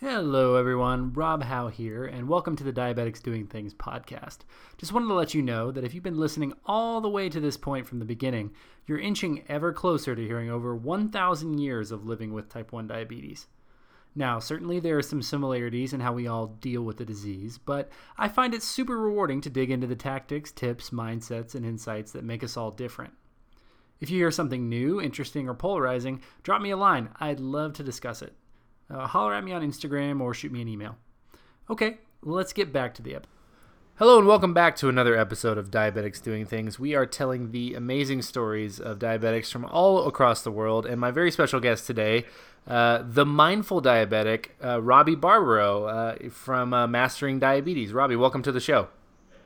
[0.00, 1.14] Hello, everyone.
[1.14, 4.40] Rob Howe here, and welcome to the Diabetics Doing Things podcast.
[4.76, 7.40] Just wanted to let you know that if you've been listening all the way to
[7.40, 8.50] this point from the beginning,
[8.86, 13.46] you're inching ever closer to hearing over 1,000 years of living with type 1 diabetes.
[14.14, 17.88] Now, certainly there are some similarities in how we all deal with the disease, but
[18.18, 22.22] I find it super rewarding to dig into the tactics, tips, mindsets, and insights that
[22.22, 23.14] make us all different.
[23.98, 27.08] If you hear something new, interesting, or polarizing, drop me a line.
[27.18, 28.34] I'd love to discuss it
[28.90, 30.96] uh, holler at me on Instagram or shoot me an email.
[31.68, 33.30] Okay, let's get back to the episode.
[33.98, 36.78] Hello and welcome back to another episode of Diabetics Doing Things.
[36.78, 41.10] We are telling the amazing stories of diabetics from all across the world, and my
[41.10, 42.26] very special guest today,
[42.68, 47.94] uh, the mindful diabetic, uh, Robby Barbaro uh, from uh, Mastering Diabetes.
[47.94, 48.88] Robby, welcome to the show.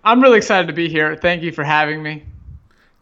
[0.02, 1.14] I'm really excited to be here.
[1.14, 2.24] Thank you for having me.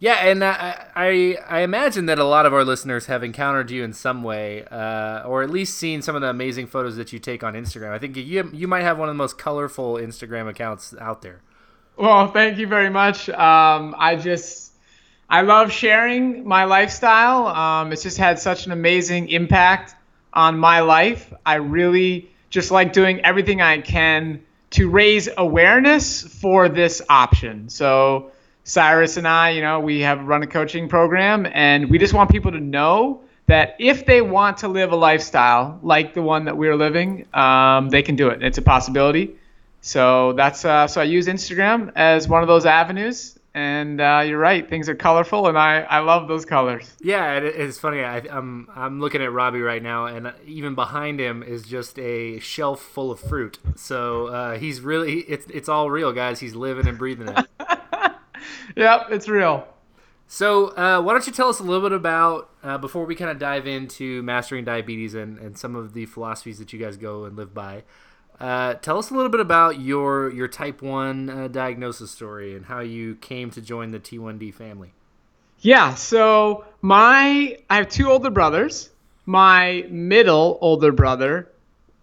[0.01, 3.83] Yeah, and I, I, I imagine that a lot of our listeners have encountered you
[3.83, 7.19] in some way, uh, or at least seen some of the amazing photos that you
[7.19, 7.91] take on Instagram.
[7.91, 11.40] I think you you might have one of the most colorful Instagram accounts out there.
[11.96, 13.29] Well, thank you very much.
[13.29, 14.73] Um, I just
[15.29, 17.49] I love sharing my lifestyle.
[17.49, 19.96] Um, it's just had such an amazing impact
[20.33, 21.33] on my life.
[21.45, 27.68] I really just like doing everything I can to raise awareness for this option.
[27.68, 28.30] So
[28.69, 32.30] Cyrus and I, you know, we have run a coaching program, and we just want
[32.30, 36.59] people to know that if they want to live a lifestyle like the one that
[36.59, 38.43] we're living, um, they can do it.
[38.43, 39.37] It's a possibility.
[39.80, 43.39] So that's uh, so I use Instagram as one of those avenues.
[43.55, 46.95] And uh, you're right, things are colorful, and I, I love those colors.
[47.01, 48.05] Yeah, it, it's funny.
[48.05, 52.39] I, I'm I'm looking at Robby right now, and even behind him is just a
[52.41, 53.59] shelf full of fruit.
[53.74, 56.39] So uh, he's really it's it's all real, guys.
[56.39, 57.46] He's living and breathing it.
[58.76, 59.66] yep, it's real.
[60.30, 63.30] So, uh, why don't you tell us a little bit about, uh, before we kind
[63.30, 67.25] of dive into mastering diabetes and, and some of the philosophies that you guys go
[67.25, 67.82] and live by,
[68.38, 72.66] uh, tell us a little bit about your, your type 1 uh, diagnosis story and
[72.66, 74.93] how you came to join the T1D family.
[75.60, 78.91] Yeah, so my, I have two older brothers.
[79.25, 81.50] My middle older brother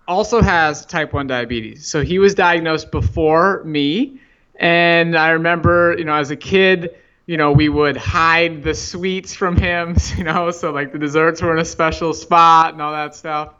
[0.08, 1.88] also has type 1 diabetes.
[1.88, 4.20] So he was diagnosed before me
[4.58, 6.96] and I remember, you know, as a kid,
[7.26, 11.42] you know, we would hide the sweets from him, you know, so like the desserts
[11.42, 13.54] were in a special spot and all that stuff.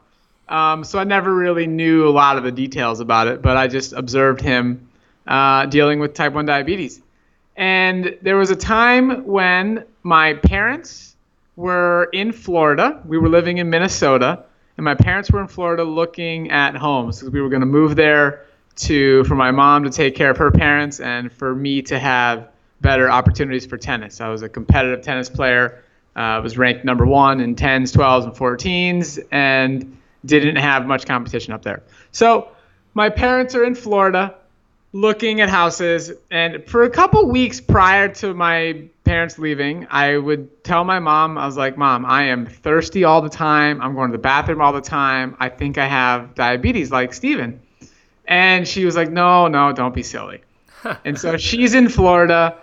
[0.48, 3.66] Um, so I never really knew a lot of the details about it, but I
[3.66, 4.88] just observed him
[5.26, 7.02] uh, dealing with type 1 diabetes.
[7.56, 11.16] And there was a time when my parents
[11.56, 13.02] were in Florida.
[13.06, 14.44] We were living in Minnesota,
[14.76, 17.96] and my parents were in Florida looking at homes because we were going to move
[17.96, 18.44] there
[18.76, 22.48] to for my mom to take care of her parents and for me to have
[22.80, 24.20] better opportunities for tennis.
[24.20, 25.82] I was a competitive tennis player.
[26.14, 31.06] I uh, was ranked number one in 10s, 12s, and 14s, and didn't have much
[31.06, 31.82] competition up there.
[32.10, 32.48] So
[32.94, 34.34] my parents are in Florida
[34.92, 40.64] looking at houses, and for a couple weeks prior to my parents leaving, I would
[40.64, 43.82] tell my mom, I was like, Mom, I am thirsty all the time.
[43.82, 45.36] I'm going to the bathroom all the time.
[45.38, 47.60] I think I have diabetes like Steven.
[48.26, 50.42] And she was like, no, no, don't be silly.
[51.04, 52.56] and so she's in Florida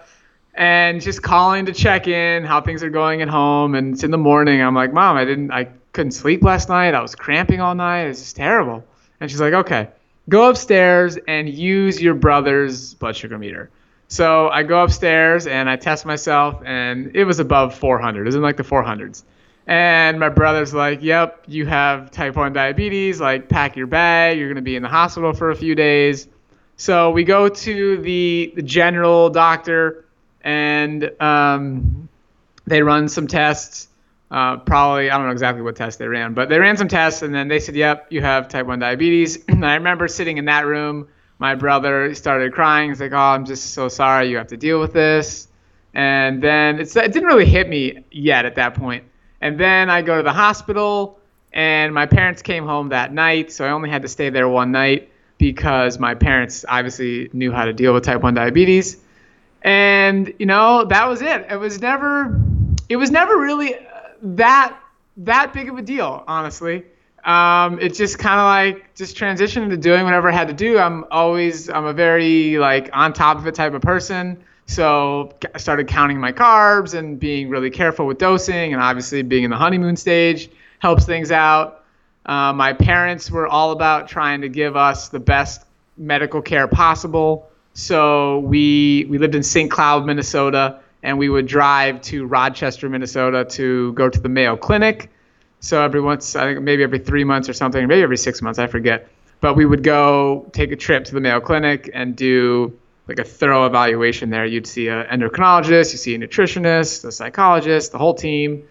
[0.56, 3.76] and just calling to check in how things are going at home.
[3.76, 4.62] And it's in the morning.
[4.62, 6.94] I'm like, Mom, I didn't, I couldn't sleep last night.
[6.94, 8.04] I was cramping all night.
[8.04, 8.84] It's just terrible.
[9.20, 9.90] And she's like, okay,
[10.30, 13.70] go upstairs and use your brother's blood sugar meter.
[14.08, 18.22] So I go upstairs and I test myself, and it was above 400.
[18.22, 19.24] It was in like the 400s.
[19.66, 23.22] And my brother's like, Yep, you have type 1 diabetes.
[23.22, 24.38] Like, pack your bag.
[24.38, 26.28] You're going to be in the hospital for a few days.
[26.76, 30.06] So we go to the, the general doctor
[30.42, 32.10] and um,
[32.66, 33.88] they run some tests.
[34.32, 37.22] Uh, probably, I don't know exactly what tests they ran, but they ran some tests
[37.22, 39.44] and then they said, Yep, you have type 1 diabetes.
[39.48, 41.08] and I remember sitting in that room.
[41.40, 42.90] My brother started crying.
[42.90, 45.48] He's like, Oh, I'm just so sorry you have to deal with this.
[45.94, 49.04] And then it didn't really hit me yet at that point.
[49.44, 51.20] And then I go to the hospital,
[51.52, 54.72] and my parents came home that night, so I only had to stay there one
[54.72, 58.96] night because my parents obviously knew how to deal with type 1 diabetes.
[59.62, 61.46] And, you know, that was it.
[61.50, 62.40] It was never
[62.88, 63.76] it was never really
[64.22, 64.78] that
[65.18, 66.86] that big of a deal, honestly.
[67.26, 70.78] Um, it just kind of like just transitioned into doing whatever I had to do.
[70.80, 74.42] I'm always I'm a very like on top of it type of person.
[74.66, 79.44] So I started counting my carbs and being really careful with dosing, and obviously being
[79.44, 80.50] in the honeymoon stage
[80.80, 81.84] helps things out.
[82.26, 85.66] Uh, my parents were all about trying to give us the best
[85.98, 87.50] medical care possible.
[87.74, 89.70] So we we lived in St.
[89.70, 95.10] Cloud, Minnesota, and we would drive to Rochester, Minnesota to go to the Mayo Clinic.
[95.60, 98.60] So every once, I think maybe every three months or something, maybe every six months,
[98.60, 99.08] I forget.
[99.42, 102.78] But we would go take a trip to the Mayo Clinic and do
[103.08, 104.46] like a thorough evaluation there.
[104.46, 108.64] You'd see an endocrinologist, you see a nutritionist, a psychologist, the whole team.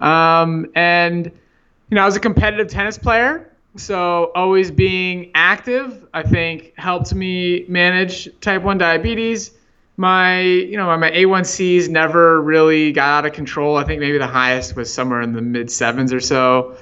[0.00, 6.22] Um, and you know, I was a competitive tennis player, so always being active, I
[6.22, 9.52] think, helped me manage type one diabetes.
[9.96, 13.76] My, you know, my A1Cs never really got out of control.
[13.76, 16.76] I think maybe the highest was somewhere in the mid sevens or so.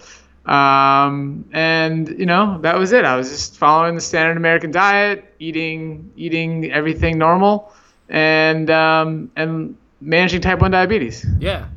[0.46, 3.04] Um, and you know, that was it.
[3.04, 7.72] I was just following the standard American diet, eating eating everything normal,
[8.08, 11.26] and um, and managing type one diabetes.
[11.38, 11.68] Yeah,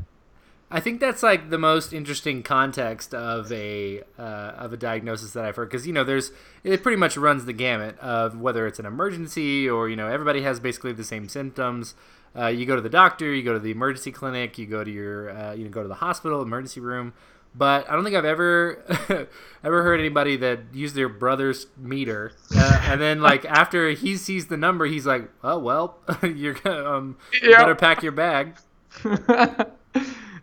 [0.71, 5.45] I think that's like the most interesting context of a uh, of a diagnosis that
[5.45, 6.31] I've heard because you know there's
[6.63, 10.41] it pretty much runs the gamut of whether it's an emergency or you know everybody
[10.41, 11.95] has basically the same symptoms.
[12.35, 14.89] Uh, you go to the doctor, you go to the emergency clinic, you go to
[14.89, 17.13] your uh, you know go to the hospital emergency room
[17.55, 18.83] but I don't think I've ever
[19.63, 24.47] ever heard anybody that used their brother's meter, uh, and then like after he sees
[24.47, 28.57] the number, he's like, "Oh well, you're gonna um, you better pack your bag."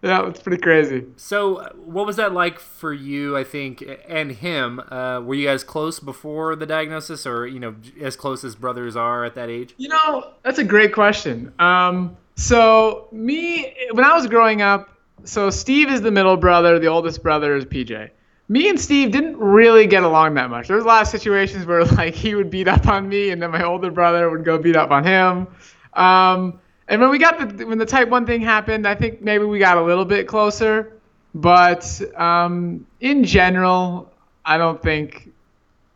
[0.02, 1.06] yeah, it's pretty crazy.
[1.16, 3.36] So, what was that like for you?
[3.36, 4.80] I think, and him.
[4.80, 8.96] Uh, were you guys close before the diagnosis, or you know, as close as brothers
[8.96, 9.74] are at that age?
[9.76, 11.52] You know, that's a great question.
[11.58, 14.88] Um, so me, when I was growing up,
[15.24, 16.78] so Steve is the middle brother.
[16.78, 18.10] The oldest brother is PJ.
[18.48, 20.66] Me and Steve didn't really get along that much.
[20.66, 23.40] There was a lot of situations where like he would beat up on me, and
[23.40, 25.46] then my older brother would go beat up on him.
[25.94, 29.44] Um, and when we got the when the type one thing happened, I think maybe
[29.44, 30.94] we got a little bit closer.
[31.34, 34.12] But um, in general,
[34.44, 35.30] I don't think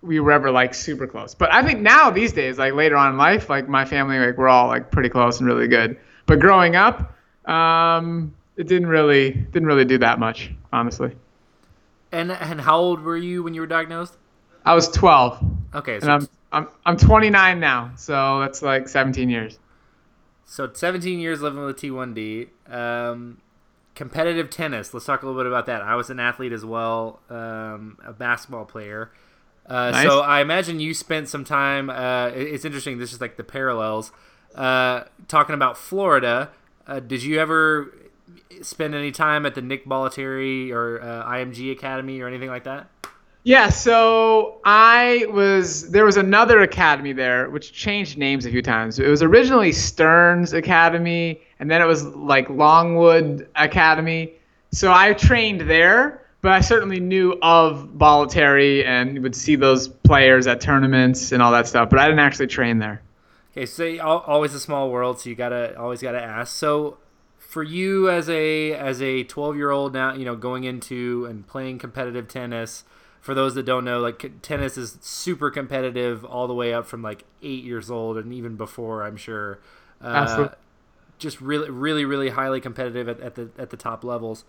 [0.03, 1.35] we were ever like super close.
[1.35, 4.39] But I think now these days, like later on in life, like my family, like
[4.39, 5.99] we're all like pretty close and really good.
[6.27, 7.17] But growing up,
[7.47, 11.15] um, it didn't really didn't really do that much, honestly.
[12.13, 14.17] And and how old were you when you were diagnosed?
[14.65, 15.45] I was 12.
[15.75, 19.59] Okay, so and I'm I'm I'm 29 now, so that's like 17 years.
[20.45, 22.49] So 17 years living with T1D.
[22.71, 23.39] Um,
[23.95, 24.93] competitive tennis.
[24.93, 25.83] Let's talk a little bit about that.
[25.83, 29.11] I was an athlete as well, um, a basketball player.
[29.67, 30.07] Uh, nice.
[30.07, 31.89] So I imagine you spent some time.
[31.89, 32.99] Uh, it's interesting.
[32.99, 34.13] This is like the parallels.
[34.55, 36.51] Uh, talking about Florida.
[36.87, 37.93] Uh, did you ever
[38.63, 42.89] spend any time at the Nick Bollettieri or uh, IMG Academy or anything like that?
[43.47, 48.99] Yeah, so I was there was another academy there which changed names a few times.
[48.99, 54.33] It was originally Stearns Academy and then it was like Longwood Academy.
[54.73, 60.47] So I trained there, but I certainly knew of Bollettieri and would see those players
[60.47, 63.03] at tournaments and all that stuff, but I didn't actually train there.
[63.53, 66.57] Okay, so always a small world, so you gotta always gotta ask.
[66.57, 66.97] So
[67.55, 71.47] for you as a as a 12 year old now you know going into and
[71.47, 72.83] playing competitive tennis
[73.21, 77.01] for those that don't know like tennis is super competitive all the way up from
[77.01, 79.61] like eight years old and even before i'm sure
[80.03, 80.57] uh, Absolutely.
[81.21, 84.45] just really really really highly competitive at, at the at the top levels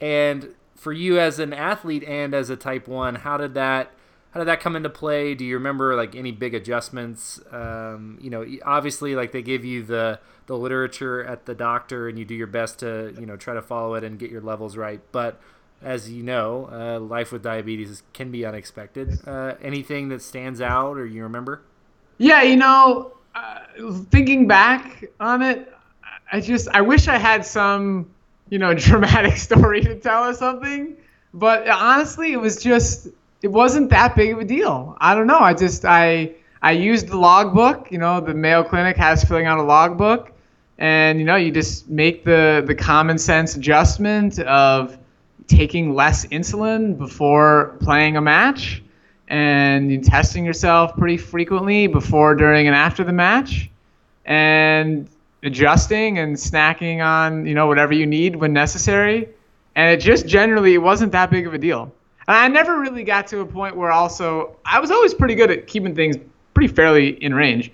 [0.00, 3.92] and for you as an athlete and as a type 1 how did that
[4.30, 5.34] how did that come into play?
[5.34, 7.40] Do you remember like any big adjustments?
[7.50, 12.18] Um, you know obviously like they give you the the literature at the doctor and
[12.18, 14.76] you do your best to you know try to follow it and get your levels
[14.76, 15.00] right.
[15.12, 15.40] But
[15.82, 19.18] as you know uh, life with diabetes can be unexpected.
[19.26, 21.62] Uh, anything that stands out or you remember?
[22.18, 23.60] Yeah you know uh,
[24.10, 25.72] thinking back on it
[26.32, 28.10] i just i wish i had some
[28.50, 30.96] you know dramatic story to tell or something.
[31.32, 33.08] But honestly it was just
[33.42, 34.96] it wasn't that big of a deal.
[35.00, 35.38] I don't know.
[35.38, 37.90] I just i I used the logbook.
[37.92, 40.32] You know, the Mayo Clinic has filling out a logbook,
[40.78, 44.98] and you know you just make the the common sense adjustment of
[45.46, 48.82] taking less insulin before playing a match
[49.28, 53.70] and testing yourself pretty frequently before during and after the match
[54.24, 55.08] and
[55.42, 59.28] adjusting and snacking on you know whatever you need when necessary.
[59.76, 61.92] And it just generally it wasn't that big of a deal
[62.28, 65.66] i never really got to a point where also i was always pretty good at
[65.66, 66.16] keeping things
[66.58, 67.70] pretty fairly in range.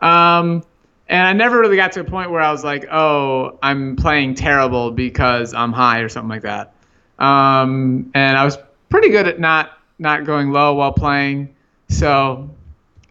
[0.00, 0.64] Um,
[1.08, 4.34] and I never really got to a point where I was like, oh, I'm playing
[4.34, 6.74] terrible because I'm high or something like that.
[7.20, 8.58] Um, and I was
[8.88, 11.54] pretty good at not not going low while playing,
[11.88, 12.50] so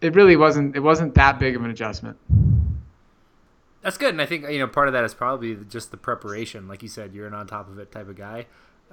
[0.02, 2.18] it really wasn't it wasn't that big of an adjustment.
[3.80, 6.68] That's good, and I think you know part of that is probably just the preparation,
[6.68, 8.44] like you said, you're an on top of it type of guy,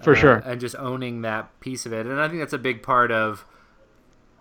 [0.04, 2.06] for uh, sure, and just owning that piece of it.
[2.06, 3.46] And I think that's a big part of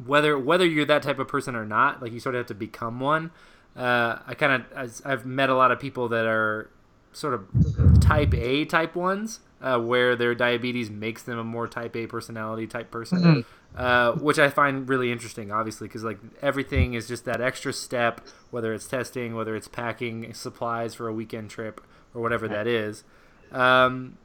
[0.05, 2.03] whether whether you're that type of person or not.
[2.03, 3.31] Like you sort of have to become one
[3.77, 6.71] uh, I kind of I've met a lot of people that are
[7.13, 11.95] sort of type A type ones, uh, where their diabetes makes them a more type
[11.97, 13.81] A personality type person, Mm-hmm.
[13.81, 18.21] uh, which I find really interesting, obviously, because like everything is just that extra step,
[18.51, 21.81] whether it's testing, whether it's packing supplies for a weekend trip
[22.15, 23.05] or whatever that is.
[23.53, 24.19] Um,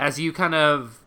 [0.00, 0.98] as you kind of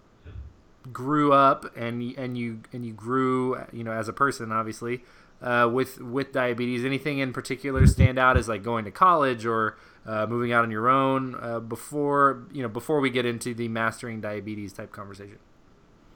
[0.92, 5.04] grew up and and you and you grew, you know, as a person, obviously.
[5.42, 9.78] Uh, with with diabetes, anything in particular stand out as like going to college or
[10.06, 13.68] uh, moving out on your own uh, before you know before we get into the
[13.68, 15.38] mastering diabetes type conversation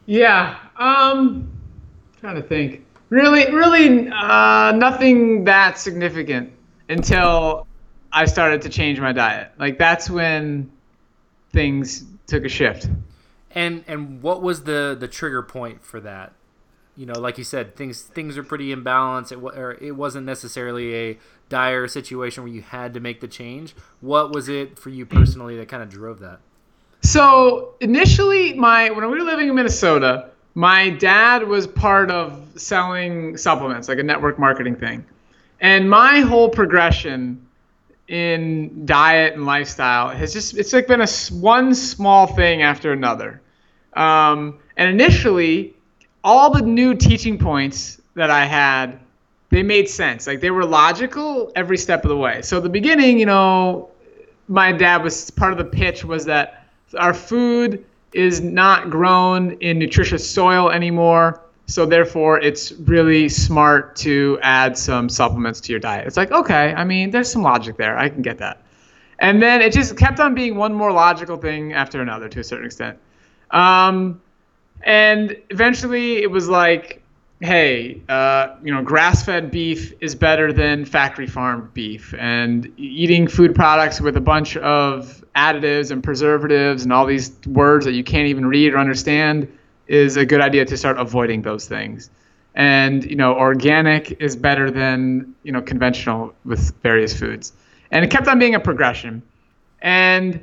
[0.05, 0.57] Yeah.
[0.77, 1.51] Um,
[2.22, 2.86] trying to think.
[3.10, 6.53] Really, really, uh, nothing that significant
[6.89, 7.67] until
[8.13, 9.51] I started to change my diet.
[9.60, 10.72] Like that's when
[11.51, 12.89] things took a shift.
[13.51, 16.34] and and what was the the trigger point for that?
[16.96, 19.31] You know like you said things things are pretty imbalanced.
[19.31, 21.17] It, wa- or it wasn't necessarily a
[21.50, 23.75] dire situation where you had to make the change.
[24.01, 26.39] What was it for you personally that kind of drove that?
[27.01, 33.38] So initially, my when we were living in Minnesota, my dad was part of selling
[33.38, 35.05] supplements, like a network marketing thing,
[35.62, 37.46] and my whole progression
[38.07, 43.41] in diet and lifestyle has just it's like been a one small thing after another.
[43.93, 45.75] Um, and initially,
[46.23, 48.99] all the new teaching points that I had,
[49.49, 50.27] they made sense.
[50.27, 52.41] Like they were logical every step of the way.
[52.41, 53.89] So the beginning, you know,
[54.47, 56.65] my dad was part of the pitch was that
[56.97, 57.83] our food
[58.13, 61.41] is not grown in nutritious soil anymore.
[61.69, 66.07] So therefore, it's really smart to add some supplements to your diet.
[66.07, 67.97] It's like, okay, I mean, there's some logic there.
[67.97, 68.63] I can get that.
[69.19, 72.43] And then it just kept on being one more logical thing after another to a
[72.43, 72.97] certain extent.
[73.51, 74.21] Um,
[74.83, 77.01] and eventually, it was like,
[77.41, 84.00] hey, uh, you know, grass-fed beef is better than factory-farmed beef, and eating food products
[84.00, 88.45] with a bunch of additives and preservatives and all these words that you can't even
[88.45, 89.51] read or understand
[89.88, 92.10] is a good idea to start avoiding those things.
[92.56, 97.53] And you know, organic is better than you know conventional with various foods,
[97.91, 99.22] and it kept on being a progression.
[99.82, 100.41] And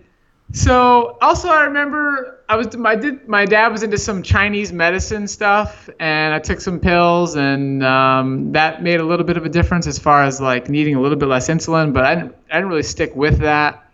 [0.52, 5.26] so also I remember I was my did my dad was into some Chinese medicine
[5.26, 9.48] stuff, and I took some pills, and um, that made a little bit of a
[9.48, 11.92] difference as far as like needing a little bit less insulin.
[11.92, 13.90] But I didn't I didn't really stick with that.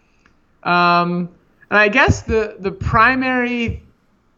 [0.63, 1.31] Um,
[1.71, 3.83] and I guess the the primary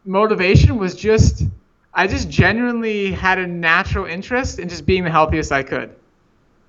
[0.05, 1.45] motivation was just
[1.95, 5.95] I just genuinely had a natural interest in just being the healthiest I could.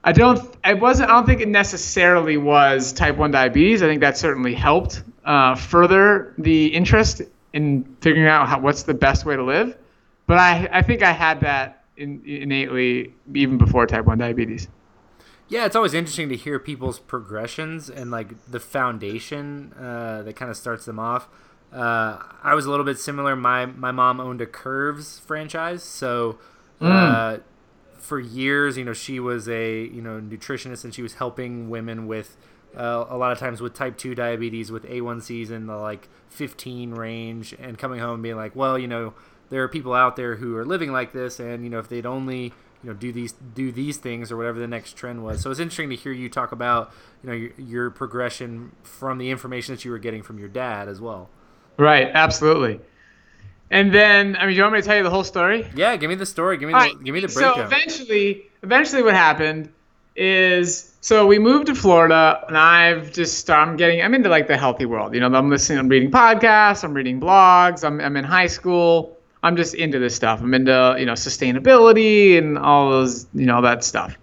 [0.04, 0.54] I don't.
[0.66, 1.10] I wasn't.
[1.10, 3.82] I don't think it necessarily was type one diabetes.
[3.82, 7.22] I think that certainly helped uh, further the interest
[7.54, 9.78] in figuring out how, what's the best way to live.
[10.28, 14.68] But I, I think I had that in, innately even before type one diabetes.
[15.48, 20.50] yeah it's always interesting to hear people's progressions and like the foundation uh, that kind
[20.50, 21.28] of starts them off
[21.74, 26.38] uh, i was a little bit similar my my mom owned a curves franchise so
[26.82, 27.38] uh,
[28.03, 32.06] for years, you know, she was a you know nutritionist and she was helping women
[32.06, 32.38] with
[32.77, 36.92] uh, a lot of times with type two diabetes with A1Cs in the like 15
[36.92, 39.13] range, and coming home and being like, well, you know,
[39.50, 42.06] there are people out there who are living like this, and you know, if they'd
[42.06, 42.53] only
[42.84, 45.42] you know do these do these things or whatever the next trend was.
[45.42, 46.92] So it's interesting to hear you talk about
[47.24, 50.89] you know your, your progression from the information that you were getting from your dad
[50.89, 51.30] as well.
[51.77, 52.10] Right.
[52.13, 52.80] Absolutely.
[53.72, 55.68] And then, I mean, do you want me to tell you the whole story?
[55.75, 56.58] Yeah, give me the story.
[56.58, 59.70] Give me the, right, give me the So eventually, eventually, what happened
[60.15, 64.58] is so we moved to Florida, and I've just I'm getting I'm into like the
[64.58, 65.15] healthy world.
[65.15, 67.84] You know, I'm listening, I'm reading podcasts, I'm reading blogs.
[67.84, 69.18] I'm I'm in high school.
[69.42, 70.39] I'm just into this stuff.
[70.39, 74.18] I'm into you know sustainability and all those you know that stuff.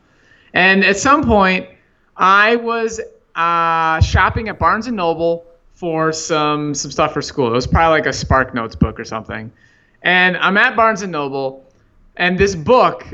[0.55, 1.69] And at some point,
[2.17, 3.01] I was
[3.35, 5.45] uh, shopping at Barnes and Noble
[5.81, 7.49] for some some stuff for school.
[7.49, 9.51] It was probably like a Spark Notes book or something.
[10.03, 11.65] And I'm at Barnes and Noble,
[12.17, 13.07] and this book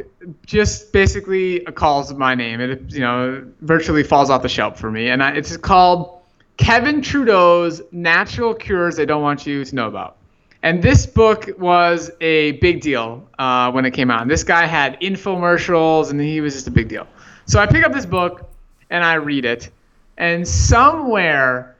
[0.44, 2.60] just basically calls my name.
[2.60, 6.20] It you know virtually falls off the shelf for me, and I, it's called
[6.56, 10.16] Kevin Trudeau's Natural Cures They Don't Want You to Know About.
[10.64, 14.22] And this book was a big deal uh, when it came out.
[14.22, 17.06] And this guy had infomercials, and he was just a big deal.
[17.44, 18.50] So I pick up this book
[18.90, 19.70] and I read it,
[20.18, 21.75] and somewhere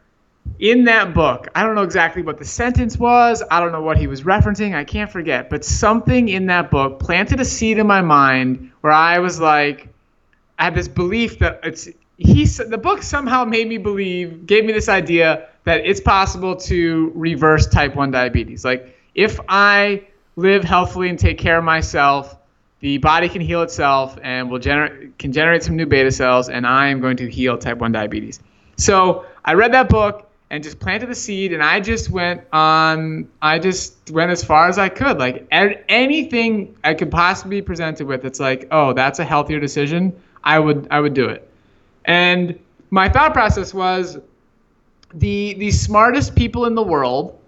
[0.59, 3.43] in that book, I don't know exactly what the sentence was.
[3.51, 4.75] I don't know what he was referencing.
[4.75, 5.51] I can't forget.
[5.51, 9.89] But something in that book planted a seed in my mind where I was like,
[10.59, 12.45] I had this belief that it's he.
[12.47, 17.67] The book somehow made me believe, gave me this idea that it's possible to reverse
[17.67, 18.65] type one diabetes.
[18.65, 22.37] Like if I live healthfully and take care of myself,
[22.81, 26.67] the body can heal itself and will generate can generate some new beta cells, and
[26.67, 28.41] I am going to heal type one diabetes.
[28.77, 30.26] So I read that book
[30.57, 34.69] and just planted the seed and I just went on I just went as far
[34.69, 35.19] as I could.
[35.19, 40.19] Like anything I could possibly be presented with it's like oh that's a healthier decision
[40.43, 41.47] I would I would do it.
[42.07, 42.59] And
[42.89, 44.19] my thought process was
[45.13, 47.39] the the smartest people in the world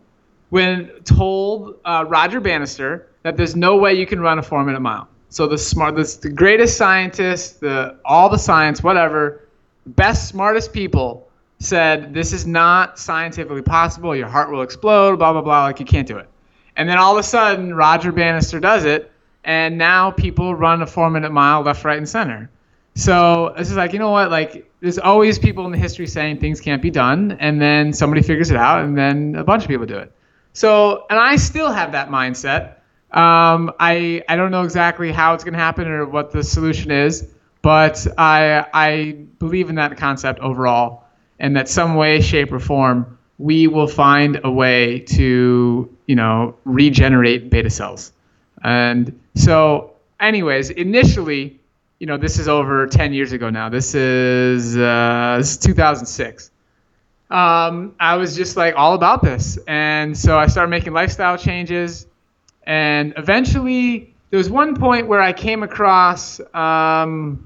[0.51, 4.81] when told uh, Roger Bannister that there's no way you can run a four minute
[4.81, 5.09] mile.
[5.31, 9.49] So the smart the, the greatest scientists the all the science whatever
[9.87, 11.28] best smartest people
[11.59, 14.15] said this is not scientifically possible.
[14.15, 15.17] Your heart will explode.
[15.17, 15.65] Blah blah blah.
[15.65, 16.29] Like you can't do it.
[16.77, 19.11] And then all of a sudden, Roger Bannister does it,
[19.43, 22.51] and now people run a four-minute mile left, right, and center.
[22.95, 24.31] So this is like, you know what?
[24.31, 28.23] Like, there's always people in the history saying things can't be done, and then somebody
[28.23, 30.13] figures it out, and then a bunch of people do it.
[30.53, 32.75] So, and I still have that mindset.
[33.11, 36.91] Um, I I don't know exactly how it's going to happen or what the solution
[36.91, 37.27] is,
[37.63, 41.08] but I I believe in that concept overall
[41.39, 46.57] and that some way, shape, or form we will find a way to you know
[46.65, 48.13] regenerate beta cells.
[48.63, 51.59] And so, anyways, initially,
[52.01, 53.69] you know, this is over 10 years ago now.
[53.69, 56.51] This is uh, this is 2006.
[57.31, 62.07] Um, I was just like all about this, and so I started making lifestyle changes,
[62.65, 66.41] and eventually there was one point where I came across.
[66.55, 67.45] Um,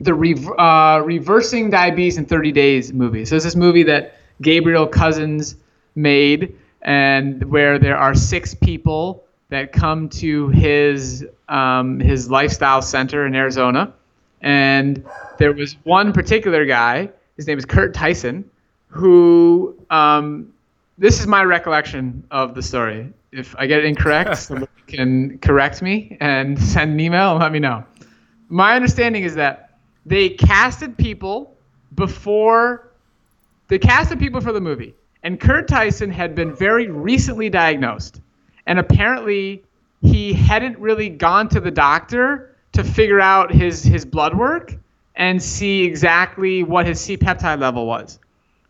[0.00, 3.24] the Re- uh, Reversing Diabetes in 30 Days movie.
[3.24, 5.56] So it's this movie that Gabriel Cousens
[5.94, 13.26] made, and where there are six people that come to his um, his lifestyle center
[13.26, 13.92] in Arizona,
[14.40, 15.04] and
[15.38, 17.10] there was one particular guy.
[17.36, 18.48] His name is Kurt Tyson,
[18.88, 20.52] who um,
[20.96, 23.12] this is my recollection of the story.
[23.32, 27.52] If I get it incorrect, somebody can correct me and send an email and let
[27.52, 27.84] me know.
[28.48, 29.69] My understanding is that
[30.06, 31.56] they casted people
[31.94, 32.90] before
[33.68, 34.94] they casted people for the movie.
[35.22, 38.20] And Kurt Tyson had been very recently diagnosed.
[38.66, 39.62] And apparently
[40.02, 44.74] he hadn't really gone to the doctor to figure out his his blood work
[45.14, 48.18] and see exactly what his C-peptide level was.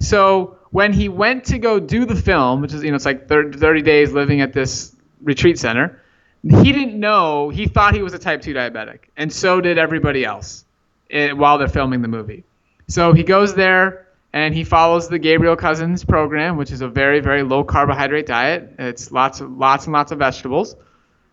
[0.00, 3.28] So when he went to go do the film, which is you know it's like
[3.28, 6.00] 30, 30 days living at this retreat center,
[6.42, 7.50] he didn't know.
[7.50, 10.64] He thought he was a type 2 diabetic, and so did everybody else
[11.10, 12.44] it, while they're filming the movie.
[12.88, 17.20] So he goes there and he follows the Gabriel Cousens program, which is a very
[17.20, 18.74] very low carbohydrate diet.
[18.78, 20.76] It's lots of lots and lots of vegetables,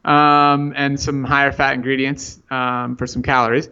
[0.03, 3.69] um, and some higher fat ingredients um, for some calories.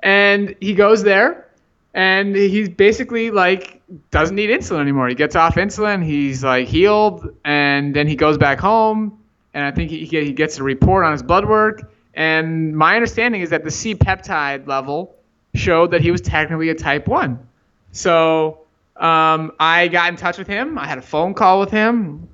[0.00, 1.48] And he goes there,
[1.94, 5.08] and he's basically like doesn't need insulin anymore.
[5.08, 6.04] He gets off insulin.
[6.04, 9.18] He's like healed, and then he goes back home.
[9.54, 11.90] And I think he, he gets a report on his blood work.
[12.14, 15.16] And my understanding is that the C peptide level
[15.58, 17.38] showed that he was technically a type 1.
[17.92, 18.60] So
[18.96, 20.78] um, I got in touch with him.
[20.78, 22.28] I had a phone call with him.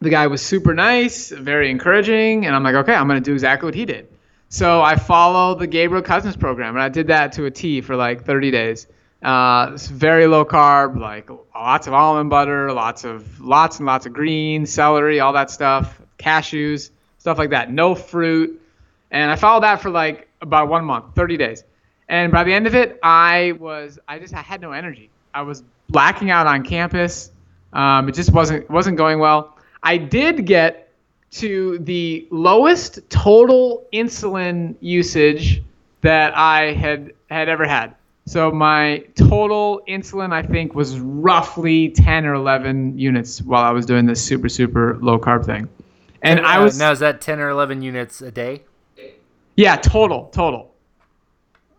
[0.00, 3.32] The guy was super nice, very encouraging, and I'm like, okay, I'm going to do
[3.32, 4.08] exactly what he did.
[4.48, 7.96] So I followed the Gabriel Cousens program, and I did that to a T for
[7.96, 8.86] like 30 days.
[9.22, 14.06] Uh, it's very low carb, like lots of almond butter, lots of lots and lots
[14.06, 17.72] of greens, celery, all that stuff, cashews, stuff like that.
[17.72, 18.60] No fruit,
[19.10, 21.64] and I followed that for like about one month, 30 days.
[22.08, 25.10] And by the end of it, I was I just I had no energy.
[25.34, 27.30] I was blacking out on campus.
[27.72, 29.56] Um, it just wasn't wasn't going well.
[29.82, 30.86] I did get
[31.32, 35.62] to the lowest total insulin usage
[36.02, 37.94] that I had had ever had.
[38.26, 43.86] So my total insulin, I think, was roughly 10 or 11 units while I was
[43.86, 45.68] doing this super super low carb thing.
[46.22, 48.62] And uh, I was now is that 10 or 11 units a day?
[49.56, 50.72] Yeah, total, total.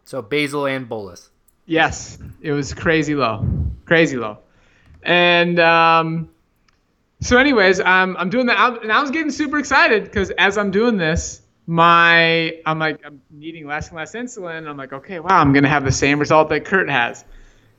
[0.07, 1.29] So basal and bolus.
[1.65, 3.45] Yes, it was crazy low,
[3.83, 4.37] crazy low,
[5.03, 6.29] and um,
[7.19, 10.71] so anyways, I'm I'm doing that, and I was getting super excited because as I'm
[10.71, 14.65] doing this, my I'm like I'm needing less and less insulin.
[14.65, 17.25] I'm like, okay, wow, I'm gonna have the same result that Kurt has.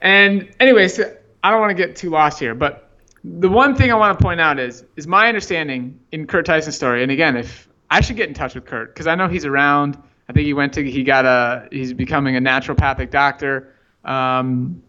[0.02, 2.90] And anyways, I don't want to get too lost here, but
[3.24, 6.76] the one thing I want to point out is is my understanding in Kurt Tyson's
[6.76, 7.02] story.
[7.02, 9.96] And again, if I should get in touch with Kurt because I know he's around
[10.28, 13.74] I think he went to he got a he's becoming a naturopathic doctor.
[14.04, 14.82] Um,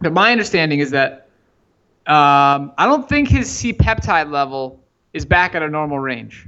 [0.00, 1.28] but my understanding is that
[2.06, 4.80] um, I don't think his C peptide level
[5.12, 6.46] is back at a normal range.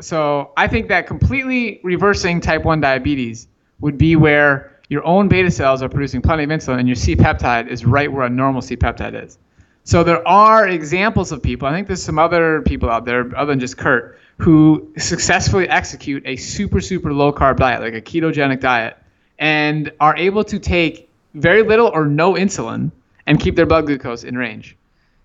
[0.00, 3.48] So I think that completely reversing type 1 diabetes
[3.80, 7.14] would be where your own beta cells are producing plenty of insulin and your C
[7.14, 9.38] peptide is right where a normal C peptide is.
[9.84, 11.68] So there are examples of people.
[11.68, 16.22] I think there's some other people out there other than just Kurt who successfully execute
[16.26, 18.96] a super, super low carb diet, like a ketogenic diet,
[19.38, 22.90] and are able to take very little or no insulin
[23.26, 24.76] and keep their blood glucose in range.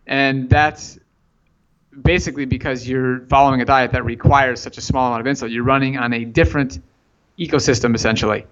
[0.07, 0.99] and that's
[2.01, 5.51] basically because you're following a diet that requires such a small amount of insulin.
[5.51, 6.79] You're running on a different
[7.37, 8.45] ecosystem essentially,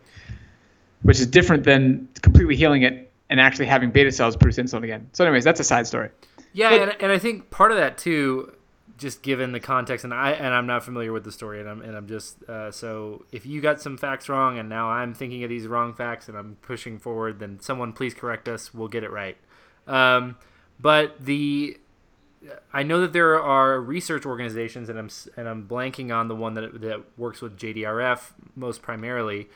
[1.02, 5.10] which is different than completely healing it and actually having beta cells produce insulin again.
[5.14, 6.10] So, anyways, that's a side story.
[6.54, 8.54] Yeah, but, and, and I think part of that too,
[9.02, 11.82] just given the context, and I and I'm not familiar with the story, and I'm
[11.82, 15.44] and I'm just uh, so if you got some facts wrong, and now I'm thinking
[15.44, 18.74] of these wrong facts, and I'm pushing forward, then someone please correct us.
[18.74, 19.38] We'll get it right.
[19.88, 20.38] Um,
[20.80, 21.78] but the
[22.72, 26.54] I know that there are research organizations, and I'm and I'm blanking on the one
[26.54, 29.50] that that works with JDRF most primarily,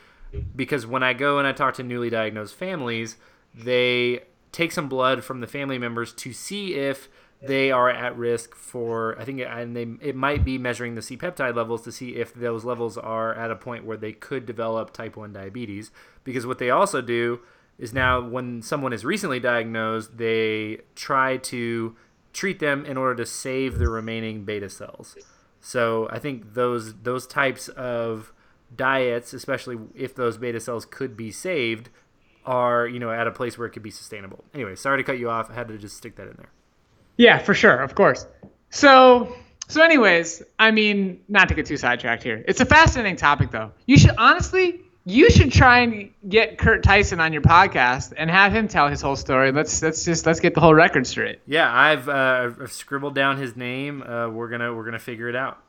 [0.55, 3.17] because when I go and I talk to newly diagnosed families,
[3.53, 7.09] they take some blood from the family members to see if
[7.47, 11.17] they are at risk for I think and they it might be measuring the C
[11.17, 14.93] peptide levels to see if those levels are at a point where they could develop
[14.93, 15.91] type 1 diabetes
[16.23, 17.39] because what they also do
[17.77, 21.95] is now when someone is recently diagnosed they try to
[22.35, 25.17] treat them in order to save the remaining beta cells.
[25.61, 28.33] So I think those those types of
[28.75, 31.89] diets, especially if those beta cells could be saved,
[32.45, 34.43] are you know at a place where it could be sustainable.
[34.53, 35.49] Anyway, sorry to cut you off.
[35.49, 36.51] I had to just stick that in there.
[37.17, 38.25] Yeah, for sure, of course.
[38.69, 39.35] So
[39.67, 42.43] so anyways, I mean, not to get too sidetracked here.
[42.47, 43.71] It's a fascinating topic though.
[43.85, 48.51] You should honestly you should try and get Kurt Tyson on your podcast and have
[48.51, 49.51] him tell his whole story.
[49.51, 51.39] Let's let's just let's get the whole record straight.
[51.45, 54.01] Yeah, I've, uh, I've scribbled down his name.
[54.01, 55.59] Uh, we're gonna we're gonna figure it out.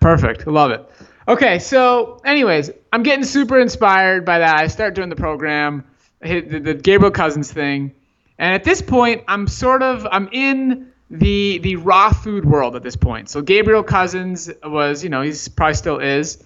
[0.00, 0.88] Perfect, love it.
[1.26, 4.60] Okay, so anyways, I'm getting super inspired by that.
[4.60, 5.84] I start doing the program,
[6.20, 7.92] the, the Gabriel Cousens thing,
[8.38, 12.82] and at this point, I'm sort of I'm in the the raw food world at
[12.82, 13.28] this point.
[13.28, 16.42] So Gabriel Cousens was, you know, he's probably still is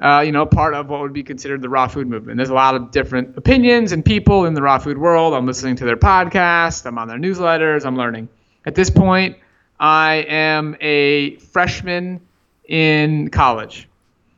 [0.00, 2.36] uh, you know, part of what would be considered the raw food movement.
[2.36, 5.34] There's a lot of different opinions and people in the raw food world.
[5.34, 8.28] I'm listening to their podcast, I'm on their newsletters, I'm learning.
[8.64, 9.36] At this point,
[9.80, 12.20] I am a freshman
[12.64, 13.88] in college.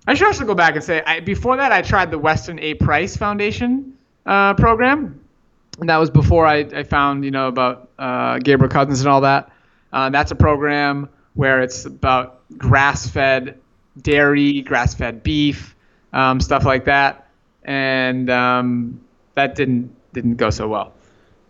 [0.07, 2.75] I should also go back and say, I, before that, I tried the Weston A.
[2.75, 5.21] Price Foundation uh, program.
[5.79, 9.23] And that was before I, I found, you know, about uh, Gabriel Cousens and all
[9.23, 9.51] that.
[9.93, 13.59] Uh, that's a program where it's about grass-fed
[14.01, 15.75] dairy, grass-fed beef,
[16.13, 17.29] um, stuff like that,
[17.65, 19.01] and um,
[19.35, 20.93] that didn't didn't go so well.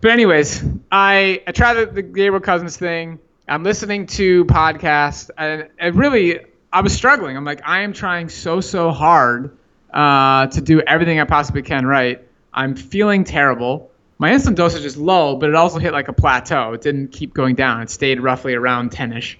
[0.00, 3.18] But anyways, I I tried the, the Gabriel Cousens thing.
[3.48, 6.40] I'm listening to podcasts, and really
[6.72, 7.36] I was struggling.
[7.36, 9.56] I'm like I am trying so so hard
[9.92, 12.26] uh, to do everything I possibly can right.
[12.52, 13.90] I'm feeling terrible.
[14.20, 16.74] My insulin dosage is low, but it also hit like a plateau.
[16.74, 17.80] It didn't keep going down.
[17.80, 19.36] It stayed roughly around 10ish.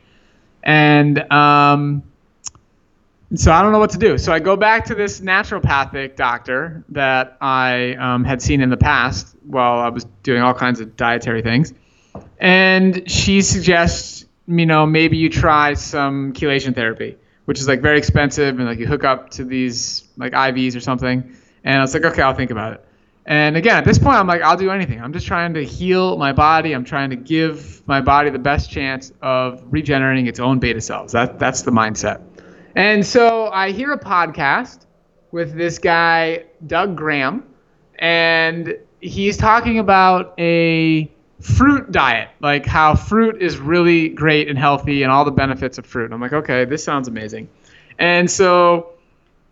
[0.63, 2.03] And um,
[3.35, 4.17] so I don't know what to do.
[4.17, 8.79] So I go back to this naturopathic doctor that I um, had seen in the
[8.79, 11.75] past while I was doing all kinds of dietary things,
[12.39, 17.99] and she suggests, you know, maybe you try some chelation therapy, which is like very
[17.99, 21.37] expensive, and like you hook up to these like IVs or something.
[21.65, 22.87] And I was like, okay, I'll think about it.
[23.31, 25.01] And again, at this point, I'm like, I'll do anything.
[25.01, 26.73] I'm just trying to heal my body.
[26.73, 31.13] I'm trying to give my body the best chance of regenerating its own beta cells.
[31.13, 32.21] That that's the mindset.
[32.75, 34.87] And so I hear a podcast
[35.31, 37.45] with this guy, Doug Graham,
[38.01, 45.05] and he's talking about a fruit diet, like how fruit is really great and healthy
[45.05, 46.13] and all the benefits of fruit.
[46.13, 47.49] I'm like, okay, this sounds amazing.
[47.97, 48.95] And so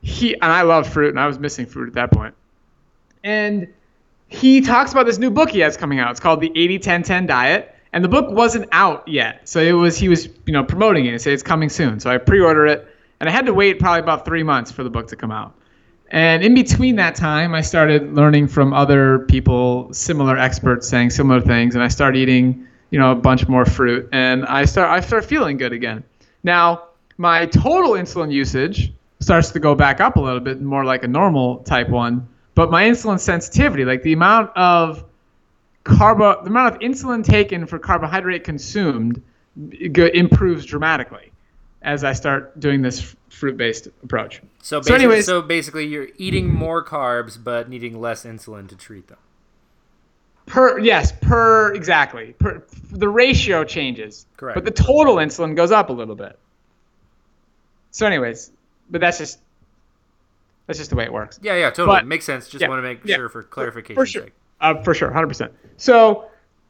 [0.02, 2.34] he, and I love fruit, and I was missing fruit at that point.
[3.24, 3.72] And
[4.28, 6.10] he talks about this new book he has coming out.
[6.10, 7.74] It's called the 80 10 10 Diet.
[7.92, 9.48] And the book wasn't out yet.
[9.48, 12.00] So it was, he was, you know, promoting it and said it's coming soon.
[12.00, 12.88] So I pre ordered it
[13.20, 15.54] and I had to wait probably about three months for the book to come out.
[16.10, 21.40] And in between that time, I started learning from other people, similar experts saying similar
[21.40, 25.00] things, and I started eating, you know, a bunch more fruit, and I start I
[25.00, 26.02] start feeling good again.
[26.44, 26.84] Now,
[27.18, 31.08] my total insulin usage starts to go back up a little bit, more like a
[31.08, 32.26] normal type one,
[32.58, 35.04] but my insulin sensitivity, like the amount of
[35.84, 39.22] carbo, the amount of insulin taken for carbohydrate consumed,
[39.54, 41.30] improves dramatically
[41.82, 44.42] as I start doing this fruit-based approach.
[44.60, 49.06] So, so anyways, so basically, you're eating more carbs but needing less insulin to treat
[49.06, 49.18] them.
[50.46, 52.32] Per yes, per exactly.
[52.40, 54.26] Per, the ratio changes.
[54.36, 54.56] Correct.
[54.56, 56.36] But the total insulin goes up a little bit.
[57.92, 58.50] So, anyways,
[58.90, 59.38] but that's just
[60.68, 61.40] that's just the way it works.
[61.42, 62.48] Yeah, yeah, totally but, makes sense.
[62.48, 63.96] Just yeah, want to make yeah, sure for clarification.
[63.96, 64.28] For sure,
[64.60, 65.52] uh, for sure, hundred percent.
[65.76, 66.26] So,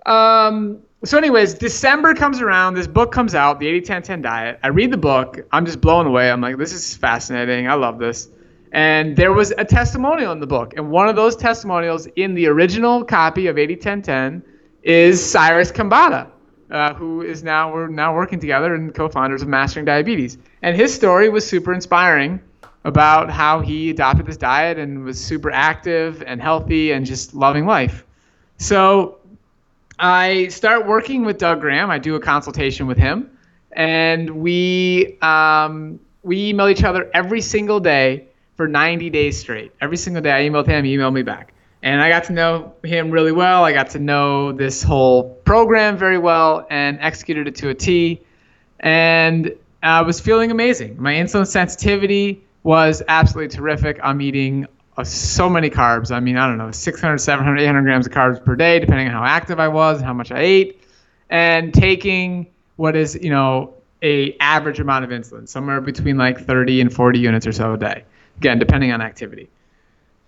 [0.07, 4.91] um, so anyways december comes around this book comes out the 80-10-10 diet i read
[4.91, 8.29] the book i'm just blown away i'm like this is fascinating i love this
[8.73, 12.49] and there was a testimonial in the book and one of those testimonials in the
[12.49, 14.43] original copy of 80-10-10
[14.83, 16.29] is cyrus khambatta
[16.71, 20.39] uh, who is now we're now working together and co-founders of Mastering Diabetes.
[20.63, 22.41] And his story was super inspiring
[22.85, 27.67] about how he adopted this diet and was super active and healthy and just loving
[27.67, 28.05] life.
[28.57, 29.19] So
[29.99, 31.91] I start working with Doug Graham.
[31.91, 33.31] I do a consultation with him,
[33.73, 39.73] and we um, we email each other every single day for 90 days straight.
[39.81, 41.55] Every single day I emailed him, he emailed me back.
[41.83, 43.65] And I got to know him really well.
[43.65, 48.21] I got to know this whole program very well and executed it to a T.
[48.81, 51.01] And I was feeling amazing.
[51.01, 53.99] My insulin sensitivity was absolutely terrific.
[54.03, 54.67] I'm eating
[54.99, 56.15] uh, so many carbs.
[56.15, 59.15] I mean, I don't know, 600, 700, 800 grams of carbs per day, depending on
[59.15, 60.83] how active I was and how much I ate.
[61.31, 66.83] And taking what is, you know, a average amount of insulin, somewhere between like 30
[66.83, 68.05] and 40 units or so a day.
[68.37, 69.49] Again, depending on activity.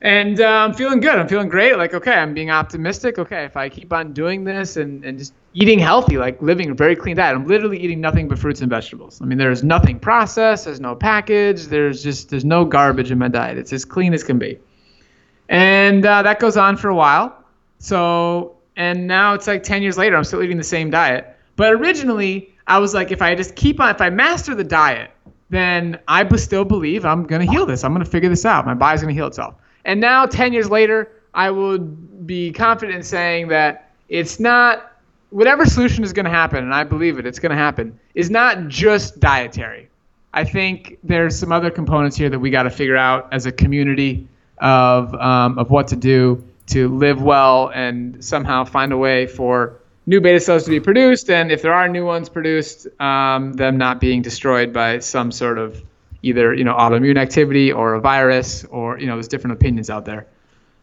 [0.03, 1.19] And uh, I'm feeling good.
[1.19, 1.77] I'm feeling great.
[1.77, 3.19] Like, okay, I'm being optimistic.
[3.19, 6.75] Okay, if I keep on doing this and, and just eating healthy, like living a
[6.75, 9.21] very clean diet, I'm literally eating nothing but fruits and vegetables.
[9.21, 10.65] I mean, there's nothing processed.
[10.65, 11.67] There's no package.
[11.67, 13.59] There's just there's no garbage in my diet.
[13.59, 14.59] It's as clean as can be.
[15.51, 17.37] And uh, that goes on for a while.
[17.79, 21.37] So, and now it's like 10 years later, I'm still eating the same diet.
[21.57, 25.11] But originally, I was like, if I just keep on, if I master the diet,
[25.51, 27.85] then I still believe I'm going to heal this.
[27.85, 28.65] I'm going to figure this out.
[28.65, 29.57] My body's going to heal itself.
[29.85, 34.93] And now, 10 years later, I would be confident in saying that it's not
[35.31, 38.31] whatever solution is going to happen, and I believe it, it's going to happen, is
[38.31, 39.89] not just dietary.
[40.33, 43.53] I think there's some other components here that we got to figure out as a
[43.53, 49.27] community of, um, of what to do to live well and somehow find a way
[49.27, 53.53] for new beta cells to be produced, and if there are new ones produced, um,
[53.55, 55.83] them not being destroyed by some sort of
[56.23, 60.05] either you know autoimmune activity or a virus or you know there's different opinions out
[60.05, 60.27] there.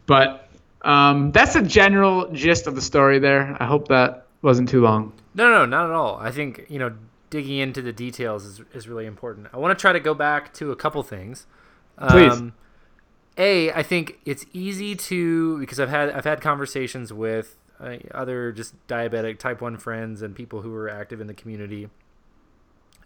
[0.06, 0.48] But
[0.82, 3.56] um, that's the general gist of the story there.
[3.60, 5.12] I hope that wasn't too long.
[5.34, 6.16] No no not at all.
[6.16, 6.94] I think you know
[7.30, 9.48] digging into the details is, is really important.
[9.52, 11.46] I want to try to go back to a couple things.
[11.98, 12.32] Please.
[12.32, 12.54] Um,
[13.38, 18.50] a i think it's easy to because i've had i've had conversations with uh, other
[18.50, 21.88] just diabetic type 1 friends and people who are active in the community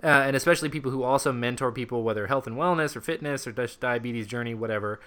[0.03, 3.53] uh, and especially people who also mentor people, whether health and wellness or fitness or
[3.53, 5.01] diabetes journey, whatever,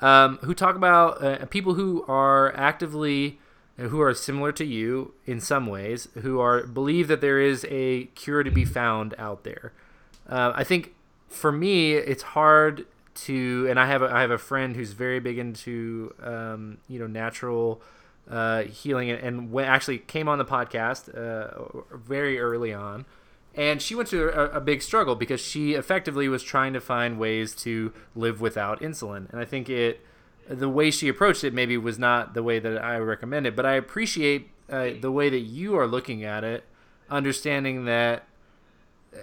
[0.00, 3.38] um, who talk about uh, people who are actively
[3.78, 7.66] uh, who are similar to you in some ways, who are believe that there is
[7.68, 9.72] a cure to be found out there.
[10.28, 10.94] Uh, I think
[11.28, 15.18] for me, it's hard to, and I have a, I have a friend who's very
[15.18, 17.82] big into um, you know natural
[18.30, 23.04] uh, healing, and, and when actually came on the podcast uh, very early on
[23.54, 27.18] and she went through a, a, big struggle because she effectively was trying to find
[27.18, 29.30] ways to live without insulin.
[29.30, 30.00] And i think it
[30.48, 33.66] the way she approached it maybe was not the way that i recommend it but
[33.66, 36.64] i appreciate uh, the way that you are looking at it
[37.10, 38.24] understanding that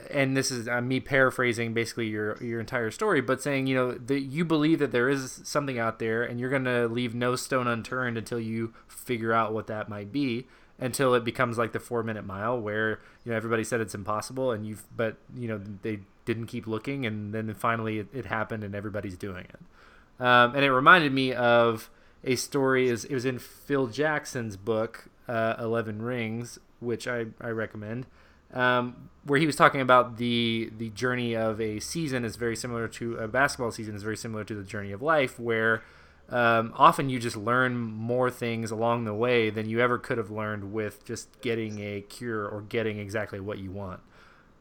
[0.09, 3.91] and this is uh, me paraphrasing basically your your entire story but saying you know
[3.93, 7.35] that you believe that there is something out there and you're going to leave no
[7.35, 10.47] stone unturned until you figure out what that might be
[10.79, 14.51] until it becomes like the four minute mile where you know everybody said it's impossible
[14.51, 18.63] and you've but you know they didn't keep looking and then finally it, it happened
[18.63, 20.23] and everybody's doing it.
[20.23, 21.89] Um, and it reminded me of
[22.23, 27.49] a story is it was in phil jackson's book uh, 11 rings which i, I
[27.49, 28.05] recommend
[28.53, 32.87] um, where he was talking about the the journey of a season is very similar
[32.89, 35.83] to a basketball season is very similar to the journey of life where
[36.29, 40.31] um, often you just learn more things along the way than you ever could have
[40.31, 43.99] learned with just getting a cure or getting exactly what you want.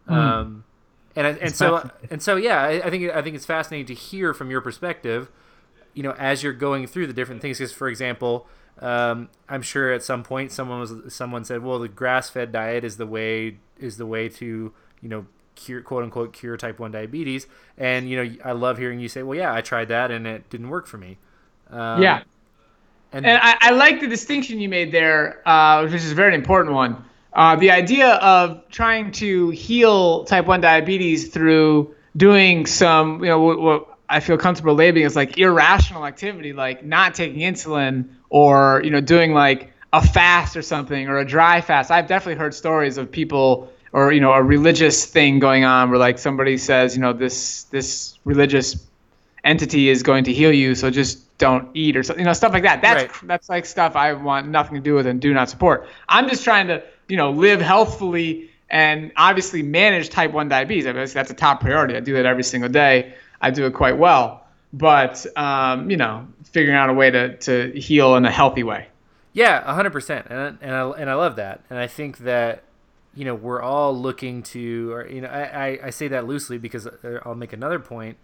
[0.09, 0.12] Mm.
[0.12, 0.64] Um,
[1.16, 4.35] and and so and so yeah, I, I, think I think it's fascinating to hear
[4.35, 5.31] from your perspective.
[5.94, 8.46] You know, as you're going through the different things, because for example,
[8.81, 12.96] um, I'm sure at some point someone was someone said, well, the grass-fed diet is
[12.96, 17.46] the way is the way to you know cure quote unquote cure type 1 diabetes
[17.79, 20.50] and you know i love hearing you say well yeah i tried that and it
[20.50, 21.16] didn't work for me
[21.70, 22.22] um, yeah.
[23.12, 26.35] And, and I, I, like the distinction you made there, uh, which is a very
[26.35, 27.05] important one.
[27.33, 33.40] Uh, the idea of trying to heal type 1 diabetes through doing some, you know,
[33.40, 38.83] what, what I feel comfortable labeling as like irrational activity, like not taking insulin or,
[38.85, 41.90] you know, doing like a fast or something or a dry fast.
[41.90, 45.98] I've definitely heard stories of people or, you know, a religious thing going on where
[45.98, 48.74] like somebody says, you know, this, this religious
[49.45, 50.75] entity is going to heal you.
[50.75, 52.81] So just don't eat or something, you know, stuff like that.
[52.81, 53.29] That's right.
[53.29, 55.87] that's like stuff I want nothing to do with and do not support.
[56.09, 60.87] I'm just trying to, you know, live healthfully and obviously manage type 1 diabetes.
[60.87, 61.97] I mean, that's a top priority.
[61.97, 63.15] I do that every single day.
[63.41, 64.47] I do it quite well.
[64.73, 68.89] But, um, you know, figuring out a way to, to heal in a healthy way.
[69.33, 70.31] Yeah, 100%.
[70.31, 71.63] And, and, I, and I love that.
[71.71, 72.65] And I think that
[73.17, 76.87] you know we're all looking to or you know I, I say that loosely because
[76.87, 78.17] uh, i'll make another point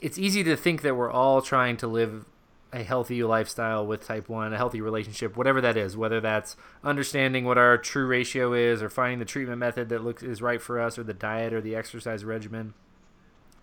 [0.00, 2.24] it's easy to think that we're all trying to live
[2.72, 7.46] a healthy lifestyle with type 1 a healthy relationship whatever that is whether that's understanding
[7.46, 10.78] what our true ratio is or finding the treatment method that looks is right for
[10.78, 12.74] us or the diet or the exercise regimen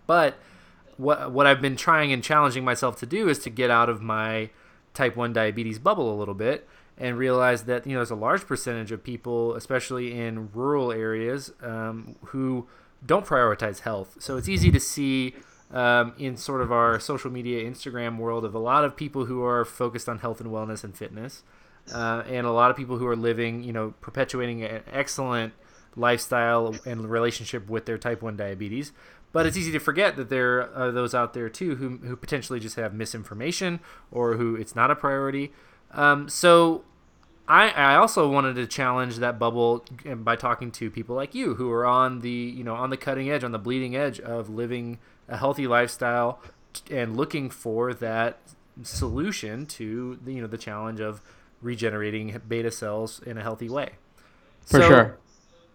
[0.08, 0.36] but
[0.98, 4.02] what what I've been trying and challenging myself to do is to get out of
[4.02, 4.50] my
[4.94, 6.68] type 1 diabetes bubble a little bit
[6.98, 11.52] and realize that you know there's a large percentage of people, especially in rural areas,
[11.62, 12.68] um, who
[13.06, 14.18] don't prioritize health.
[14.20, 15.36] So it's easy to see
[15.76, 19.44] um, in sort of our social media Instagram world of a lot of people who
[19.44, 21.44] are focused on health and wellness and fitness,
[21.94, 25.54] uh, and a lot of people who are living, you know, perpetuating an excellent
[25.98, 28.94] lifestyle and relationship with their type 1 diabetes.
[29.34, 32.62] But it's easy to forget that there are those out there too who, who potentially
[32.62, 35.52] just have misinformation or who it's not a priority.
[35.92, 36.86] Um, so
[37.48, 41.72] I, I also wanted to challenge that bubble by talking to people like you who
[41.72, 44.98] are on the you know on the cutting edge on the bleeding edge of living
[45.28, 46.40] a healthy lifestyle
[46.90, 48.40] and looking for that
[48.84, 51.22] solution to the, you know the challenge of
[51.62, 53.92] regenerating beta cells in a healthy way.
[54.66, 55.18] For so, sure.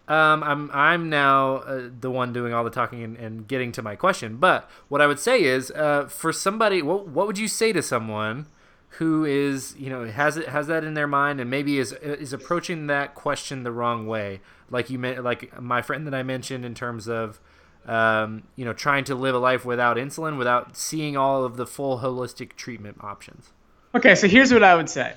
[0.07, 3.81] Um, I'm I'm now uh, the one doing all the talking and, and, getting to
[3.81, 4.37] my question.
[4.37, 7.81] But what I would say is, uh, for somebody, what what would you say to
[7.81, 8.47] someone
[8.95, 12.33] who is you know has it has that in their mind and maybe is is
[12.33, 14.41] approaching that question the wrong way.
[14.69, 17.39] Like you like my friend that I mentioned in terms of
[17.85, 21.65] um, you know trying to live a life without insulin without seeing all of the
[21.65, 23.51] full holistic treatment options.
[23.95, 25.13] Okay so here's what I would say.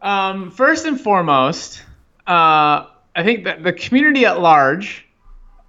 [0.00, 1.82] Um, first and foremost
[2.26, 5.06] uh, I think that the community at large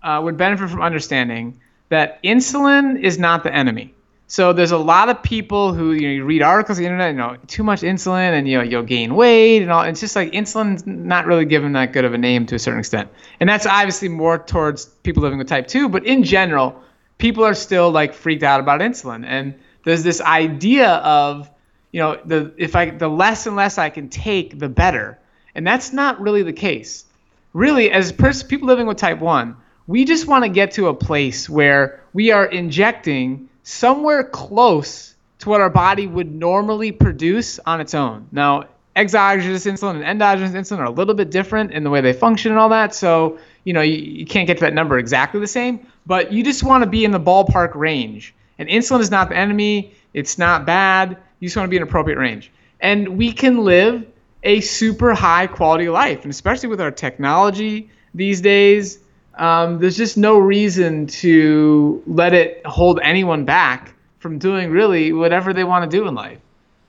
[0.02, 3.93] uh, would benefit from understanding that insulin is not the enemy
[4.34, 7.12] so there's a lot of people who you know you read articles on the internet,
[7.12, 9.84] you know, too much insulin and you know you'll gain weight and all.
[9.84, 12.80] It's just like insulin's not really given that good of a name to a certain
[12.80, 15.88] extent, and that's obviously more towards people living with type two.
[15.88, 16.82] But in general,
[17.20, 19.54] people are still like freaked out about insulin, and
[19.86, 21.48] there's this idea of
[21.92, 25.20] you know the if I the less and less I can take, the better,
[25.54, 27.06] and that's not really the case.
[27.54, 30.94] Really, as pers- people living with type one, we just want to get to a
[30.96, 37.82] place where we are injecting somewhere close to what our body would normally produce on
[37.82, 38.28] its own.
[38.32, 42.14] Now, exogenous insulin and endogenous insulin are a little bit different in the way they
[42.14, 42.94] function and all that.
[42.94, 46.44] So, you know, you, you can't get to that number exactly the same, but you
[46.44, 48.36] just want to be in the ballpark range.
[48.60, 51.18] And insulin is not the enemy, it's not bad.
[51.40, 52.52] You just want to be in appropriate range.
[52.80, 54.06] And we can live
[54.44, 59.00] a super high quality life, and especially with our technology these days,
[59.36, 65.54] um, there's just no reason to let it hold anyone back from doing really whatever
[65.54, 66.40] they want to do in life.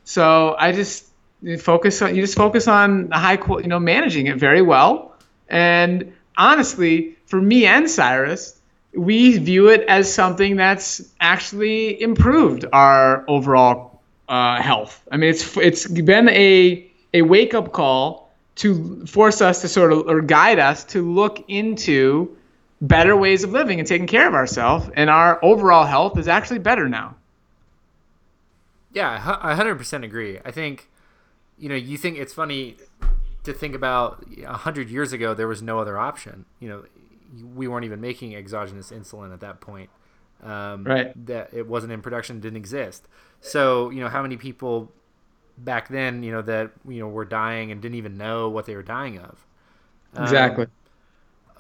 [0.05, 1.07] So I just
[1.59, 5.17] focus on you just focus on the high quality, you know managing it very well.
[5.49, 8.61] And honestly, for me and Cyrus,
[8.95, 15.03] we view it as something that's actually improved our overall uh, health.
[15.11, 18.24] I mean, it's it's been a a wake up call
[18.57, 22.37] to force us to sort of or guide us to look into
[22.81, 26.59] better ways of living and taking care of ourselves and our overall health is actually
[26.59, 27.17] better now.
[28.93, 30.39] Yeah i 100% agree.
[30.45, 30.89] I think
[31.59, 32.77] you know you think it's funny
[33.45, 36.45] to think about 100 years ago there was no other option.
[36.61, 36.85] You know
[37.55, 39.91] we weren't even making exogenous insulin at that point
[40.45, 41.27] um, right.
[41.27, 43.09] that it wasn't in production didn't exist.
[43.41, 44.93] So you know how many people
[45.57, 48.75] back then, you know, that you know were dying and didn't even know what they
[48.75, 49.47] were dying of.
[50.17, 50.65] Exactly.
[50.65, 50.71] Um,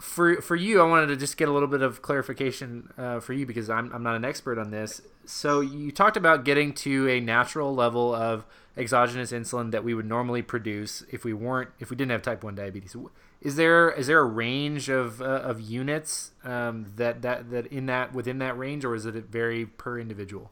[0.00, 3.32] for for you, I wanted to just get a little bit of clarification uh, for
[3.32, 5.00] you because I'm I'm not an expert on this.
[5.24, 8.44] So you talked about getting to a natural level of
[8.76, 12.42] exogenous insulin that we would normally produce if we weren't if we didn't have type
[12.42, 12.96] one diabetes.
[13.40, 17.86] Is there is there a range of uh, of units um, that that that in
[17.86, 20.50] that within that range, or is it vary per individual?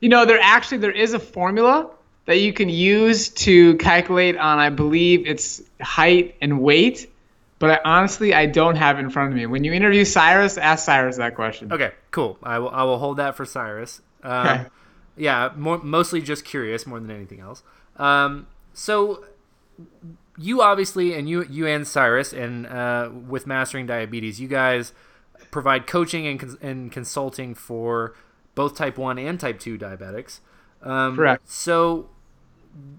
[0.00, 1.90] You know, there actually there is a formula
[2.28, 7.10] that you can use to calculate on, I believe it's height and weight.
[7.58, 9.46] But I, honestly, I don't have in front of me.
[9.46, 11.72] When you interview Cyrus, ask Cyrus that question.
[11.72, 12.36] Okay, cool.
[12.42, 12.68] I will.
[12.68, 14.02] I will hold that for Cyrus.
[14.22, 14.66] Um, okay.
[15.16, 17.62] Yeah, more, mostly just curious more than anything else.
[17.96, 19.24] Um, so
[20.36, 24.92] you obviously, and you, you and Cyrus, and uh, with mastering diabetes, you guys
[25.50, 28.14] provide coaching and, and consulting for
[28.54, 30.40] both type one and type two diabetics.
[30.82, 31.48] Um, Correct.
[31.48, 32.10] So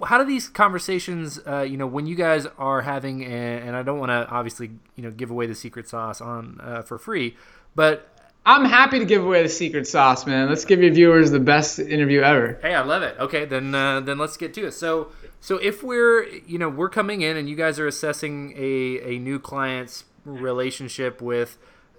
[0.06, 4.00] how do these conversations uh, you know when you guys are having and i don't
[4.00, 7.36] want to obviously you know give away the secret sauce on uh, for free
[7.76, 8.14] but
[8.46, 10.50] i'm happy to give away the secret sauce man.
[10.50, 12.58] Let's give your viewers the best interview ever.
[12.62, 13.16] Hey i love it.
[13.20, 14.72] Okay then uh, then let's get to it.
[14.72, 19.16] So so if we're you know we're coming in and you guys are assessing a,
[19.16, 21.58] a new client's relationship with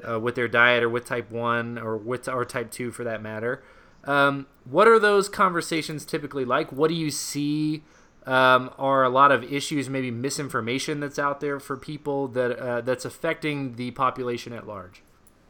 [0.08, 3.22] uh, with their diet or with type one or with or type two for that
[3.22, 3.62] matter.
[4.04, 6.72] Um, what are those conversations typically like?
[6.72, 7.82] What do you see?
[8.26, 12.80] Um, are a lot of issues, maybe misinformation that's out there for people that uh,
[12.82, 15.02] that's affecting the population at large?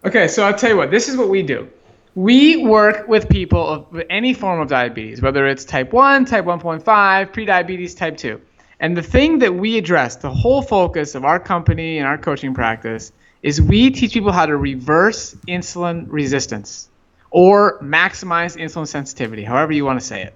[0.05, 0.91] Okay, so I'll tell you what.
[0.91, 1.69] This is what we do.
[2.15, 6.83] We work with people of any form of diabetes, whether it's type 1, type 1.5,
[6.83, 8.41] prediabetes, type 2.
[8.81, 12.55] And the thing that we address, the whole focus of our company and our coaching
[12.55, 16.89] practice, is we teach people how to reverse insulin resistance
[17.31, 20.35] or maximize insulin sensitivity, however you want to say it.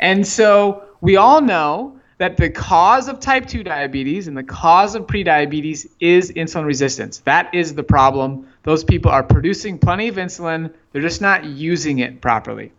[0.00, 4.94] And so we all know that the cause of type 2 diabetes and the cause
[4.94, 7.18] of prediabetes is insulin resistance.
[7.18, 8.48] That is the problem.
[8.62, 12.72] Those people are producing plenty of insulin, they're just not using it properly.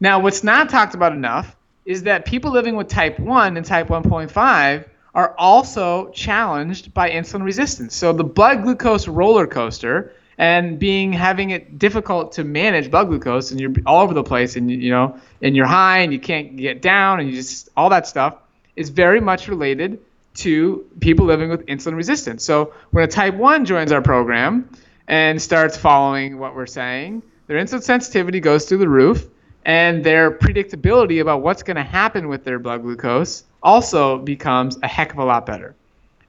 [0.00, 3.88] Now, what's not talked about enough is that people living with type 1 and type
[3.88, 4.84] 1.5
[5.14, 7.94] are also challenged by insulin resistance.
[7.94, 13.50] So the blood glucose roller coaster and being having it difficult to manage blood glucose
[13.50, 16.56] and you're all over the place and you know and you're high and you can't
[16.56, 18.38] get down and you just all that stuff
[18.74, 20.00] is very much related
[20.32, 22.42] to people living with insulin resistance.
[22.42, 24.70] So when a type 1 joins our program
[25.08, 29.28] and starts following what we're saying, their insulin sensitivity goes through the roof
[29.66, 34.88] and their predictability about what's going to happen with their blood glucose also becomes a
[34.88, 35.74] heck of a lot better.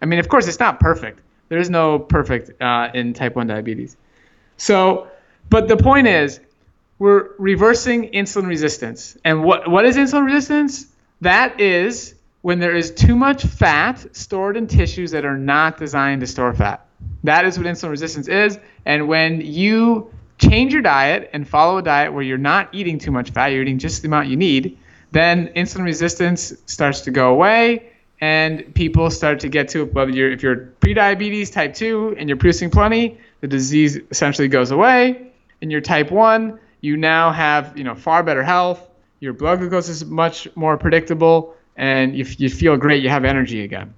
[0.02, 1.22] I mean, of course, it's not perfect.
[1.52, 3.98] There is no perfect uh, in type 1 diabetes.
[4.56, 5.10] So,
[5.50, 6.40] but the point is,
[6.98, 9.18] we're reversing insulin resistance.
[9.26, 10.86] And what, what is insulin resistance?
[11.20, 16.22] That is when there is too much fat stored in tissues that are not designed
[16.22, 16.86] to store fat.
[17.26, 18.58] That is what insulin resistance is.
[18.86, 23.12] And when you change your diet and follow a diet where you're not eating too
[23.12, 24.78] much fat, you're eating just the amount you need,
[25.12, 27.91] then insulin resistance starts to go away
[28.22, 32.38] and people start to get to whether you're if you're prediabetes type 2 and you're
[32.38, 35.28] producing plenty the disease essentially goes away.
[35.62, 38.88] And you're type 1 you now have you know far better health.
[39.20, 41.56] Your blood glucose is much more predictable.
[41.76, 43.94] And if you feel great you have energy again.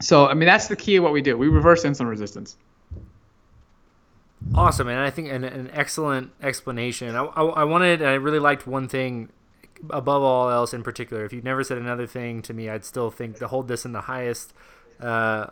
[0.00, 1.36] So i mean that's the key of what we do.
[1.36, 2.56] We reverse insulin resistance.
[4.54, 7.16] Awesome and i think an, an excellent explanation.
[7.16, 9.30] I, I, I wanted i really liked one thing
[9.90, 13.10] above all else in particular, if you never said another thing to me, I'd still
[13.10, 14.52] think to hold this in the highest,
[15.00, 15.46] uh,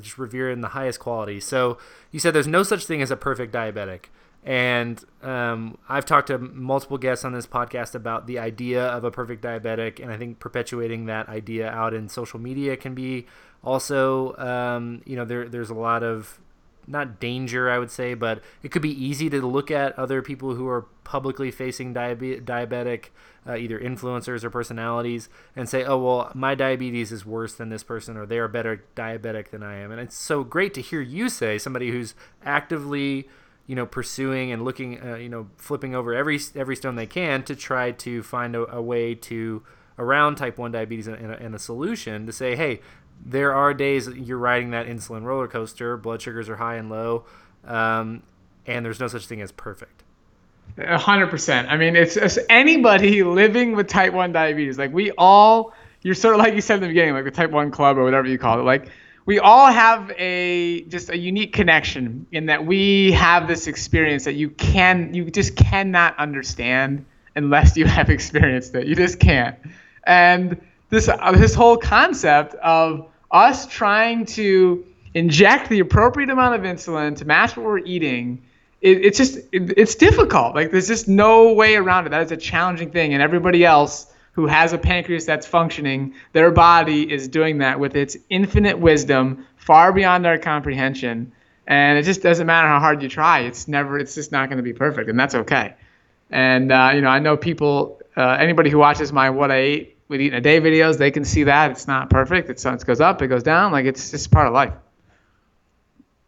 [0.00, 1.40] just revere in the highest quality.
[1.40, 1.78] So
[2.10, 4.06] you said there's no such thing as a perfect diabetic.
[4.44, 9.10] And um, I've talked to multiple guests on this podcast about the idea of a
[9.10, 13.26] perfect diabetic, and I think perpetuating that idea out in social media can be
[13.64, 16.40] also, um, you know, there, there's a lot of
[16.88, 20.54] not danger, I would say, but it could be easy to look at other people
[20.54, 23.06] who are publicly facing diabe- diabetic,
[23.46, 27.82] uh, either influencers or personalities, and say, oh, well, my diabetes is worse than this
[27.82, 29.90] person, or they are better diabetic than I am.
[29.90, 32.14] And it's so great to hear you say, somebody who's
[32.44, 33.28] actively
[33.66, 37.44] you know pursuing and looking uh, you know flipping over every every stone they can
[37.44, 39.62] to try to find a, a way to
[39.98, 42.80] around type 1 diabetes and, and, a, and, a, solution to say hey
[43.24, 46.88] there are days that you're riding that insulin roller coaster, blood sugars are high and
[46.88, 47.24] low,
[47.64, 48.22] um,
[48.66, 50.04] and there's no such thing as perfect.
[50.78, 51.68] Hundred percent.
[51.68, 54.78] I mean, it's, it's, anybody living with type one diabetes.
[54.78, 57.50] Like we all, you're sort of like you said in the beginning, like the type
[57.50, 58.62] one club or whatever you call it.
[58.62, 58.88] Like
[59.26, 64.34] we all have a just a unique connection in that we have this experience that
[64.34, 67.04] you can, you just cannot understand
[67.34, 68.86] unless you have experienced it.
[68.86, 69.56] You just can't.
[70.04, 70.60] And
[70.90, 74.84] this uh, this whole concept of us trying to
[75.14, 78.42] inject the appropriate amount of insulin to match what we're eating
[78.80, 80.54] it, it's just it, it's difficult.
[80.54, 82.10] Like there's just no way around it.
[82.10, 83.12] That is a challenging thing.
[83.14, 87.96] And everybody else who has a pancreas that's functioning their body is doing that with
[87.96, 91.32] its infinite wisdom far beyond our comprehension.
[91.66, 93.40] And it just doesn't matter how hard you try.
[93.40, 95.74] It's never it's just not going to be perfect and that's okay.
[96.30, 99.97] And uh, you know i know people uh, anybody who watches my what i ate
[100.08, 102.48] with eating a day videos, they can see that it's not perfect.
[102.50, 103.72] It's it goes up, it goes down.
[103.72, 104.74] Like it's just part of life.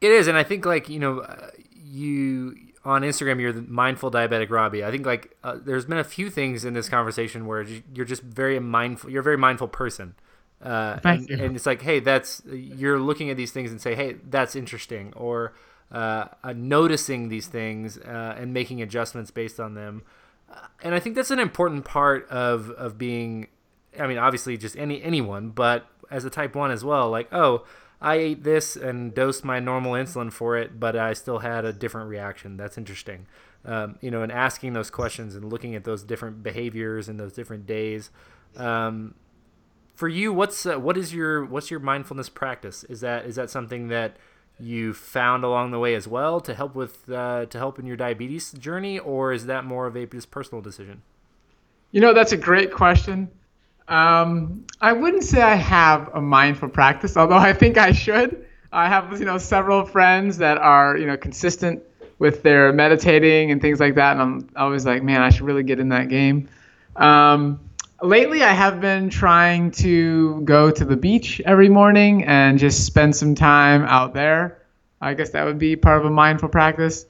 [0.01, 4.11] It is, and I think like you know, uh, you on Instagram, you're the mindful
[4.11, 4.85] diabetic Robby.
[4.85, 8.23] I think like uh, there's been a few things in this conversation where you're just
[8.23, 9.11] very mindful.
[9.11, 10.15] You're a very mindful person.
[10.63, 14.17] Uh, and, and, it's like, hey, that's you're looking at these things and say, hey,
[14.29, 15.55] that's interesting, or
[15.91, 20.03] uh, uh, noticing these things uh, and making adjustments based on them.
[20.83, 23.49] And I think that's an important part of of being
[23.99, 27.65] I mean, obviously, just any anyone, but as a type one as well, like, oh,
[28.01, 31.73] I ate this and dosed my normal insulin for it, but I still had a
[31.73, 32.57] different reaction.
[32.57, 33.27] That's interesting.
[33.65, 37.35] Um, you know, and asking those questions and looking at those different behaviors and those
[37.35, 38.11] different days.
[38.57, 39.15] Um,
[39.95, 42.85] for you, what's uh, what is your what's your mindfulness practice?
[42.85, 44.17] Is that is that something that
[44.59, 47.99] you found along the way as well to help with uh, to help in your
[47.99, 51.03] diabetes journey, or is that more of a just personal decision?
[51.91, 53.31] You know, that's a great question.
[53.91, 58.47] Um, I wouldn't say I have a mindful practice, although I think I should.
[58.73, 61.83] I have you know several friends that are you know consistent
[62.21, 65.65] with their meditating and things like that, and I'm always like, man, I should really
[65.65, 66.49] get in that game.
[66.95, 67.59] Um,
[68.01, 73.17] lately, I have been trying to go to the beach every morning and just spend
[73.17, 74.63] some time out there.
[75.01, 77.07] I guess that would be part of a mindful practice.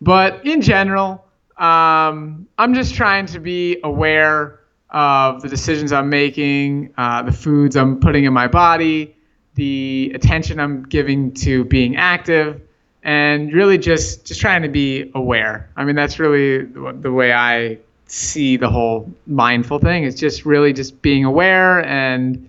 [0.00, 1.24] But in general,
[1.56, 4.63] um, I'm just trying to be aware
[4.94, 9.14] of the decisions I'm making, uh, the foods I'm putting in my body,
[9.56, 12.62] the attention I'm giving to being active,
[13.02, 15.68] and really just just trying to be aware.
[15.76, 20.04] I mean, that's really the way I see the whole mindful thing.
[20.04, 22.48] It's just really just being aware and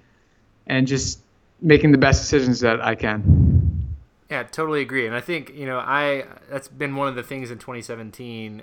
[0.68, 1.20] and just
[1.62, 3.96] making the best decisions that I can.
[4.30, 5.08] Yeah, totally agree.
[5.08, 8.62] And I think you know I that's been one of the things in 2017,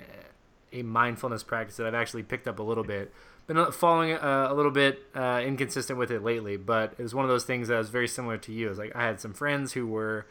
[0.71, 3.13] a mindfulness practice that I've actually picked up a little bit.
[3.45, 7.25] Been following uh, a little bit uh, inconsistent with it lately, but it was one
[7.25, 8.69] of those things that was very similar to you.
[8.69, 10.27] It's like I had some friends who were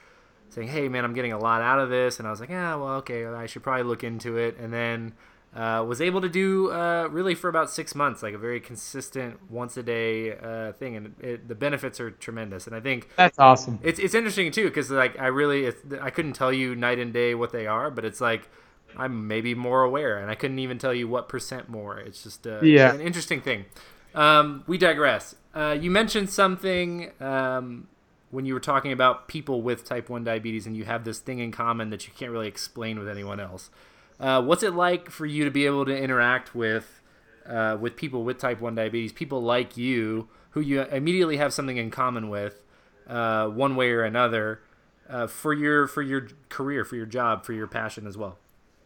[0.48, 2.74] saying, "Hey, man, I'm getting a lot out of this," and I was like, "Yeah,
[2.76, 5.12] well, okay, I should probably look into it." And then
[5.54, 9.38] uh, was able to do uh, really for about six months, like a very consistent
[9.50, 12.66] once a day uh, thing, and it, the benefits are tremendous.
[12.66, 13.78] And I think that's awesome.
[13.82, 17.34] It's it's interesting too because like I really I couldn't tell you night and day
[17.34, 18.48] what they are, but it's like
[18.96, 21.98] I'm maybe more aware, and I couldn't even tell you what percent more.
[21.98, 22.94] It's just uh, yeah.
[22.94, 23.66] an interesting thing.
[24.14, 25.34] Um, we digress.
[25.54, 27.88] Uh, you mentioned something um,
[28.30, 31.38] when you were talking about people with type 1 diabetes and you have this thing
[31.38, 33.70] in common that you can't really explain with anyone else.
[34.18, 37.00] Uh, what's it like for you to be able to interact with
[37.46, 41.76] uh, with people with type one diabetes, people like you who you immediately have something
[41.76, 42.62] in common with,
[43.08, 44.60] uh, one way or another,
[45.08, 48.38] uh, for your for your career, for your job, for your passion as well?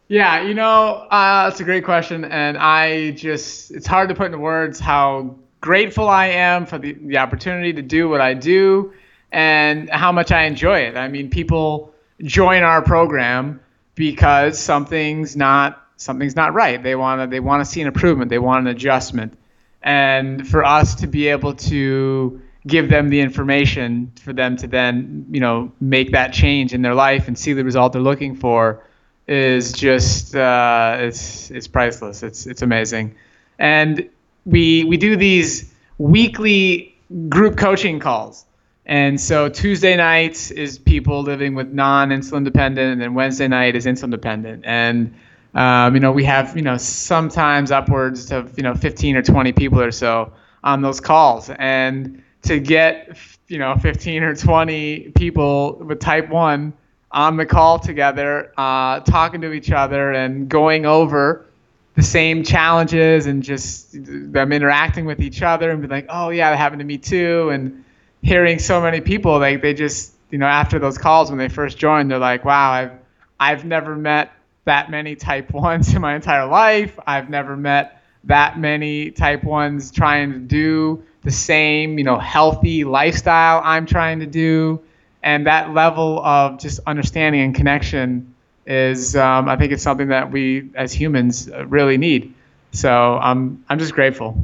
[0.09, 4.27] Yeah, you know, uh, that's a great question, and I just it's hard to put
[4.27, 8.93] into words how grateful I am for the, the opportunity to do what I do
[9.33, 10.97] and how much I enjoy it.
[10.97, 11.93] I mean, people
[12.23, 13.61] join our program
[13.97, 16.81] because something's not something's not right.
[16.81, 18.31] They want to they want to see an improvement.
[18.31, 19.37] They want an adjustment.
[19.83, 25.27] And for us to be able to give them the information for them to then,
[25.31, 28.85] you know, make that change in their life and see the result they're looking for
[29.27, 32.23] is just uh, it's it's priceless.
[32.23, 33.15] It's it's amazing.
[33.59, 34.09] And
[34.45, 36.95] we we do these weekly
[37.29, 38.47] group coaching calls
[38.87, 43.85] and so Tuesday nights is people living with non-insulin dependent, and then Wednesday night is
[43.85, 44.65] insulin dependent.
[44.65, 45.13] And
[45.55, 49.53] um, you know, we have you know sometimes upwards of you know 15 or 20
[49.53, 53.19] people or so on those calls, and to get
[53.49, 56.73] you know 15 or 20 people with type one
[57.17, 61.47] on the call together, uh, talking to each other and going over
[61.95, 66.51] the same challenges and just them interacting with each other and be like, oh yeah,
[66.51, 67.83] that happened to me too, and
[68.23, 71.79] hearing so many people like they just you know after those calls when they first
[71.79, 72.93] joined they're like wow I've
[73.39, 74.33] I've never met
[74.65, 76.99] that many type 1s in my entire life.
[77.07, 82.85] I've never met that many type 1s trying to do the same you know healthy
[82.85, 84.83] lifestyle I'm trying to do
[85.27, 88.35] and that level of just understanding and connection
[88.67, 92.33] is um, I think it's something that we as humans really need
[92.73, 94.37] so I'm I'm just grateful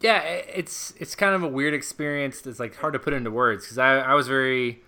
[0.00, 2.46] yeah, it's it's kind of a weird experience.
[2.46, 4.80] It's like hard to put into words because I, I was very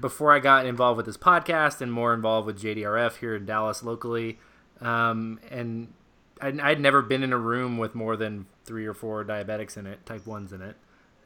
[0.00, 3.82] before I got involved with this podcast and more involved with JDRF here in Dallas
[3.82, 4.38] locally,
[4.80, 5.92] um, and
[6.40, 9.86] I'd, I'd, never been in a room with more than three or four diabetics in
[9.86, 10.76] it, type ones in it,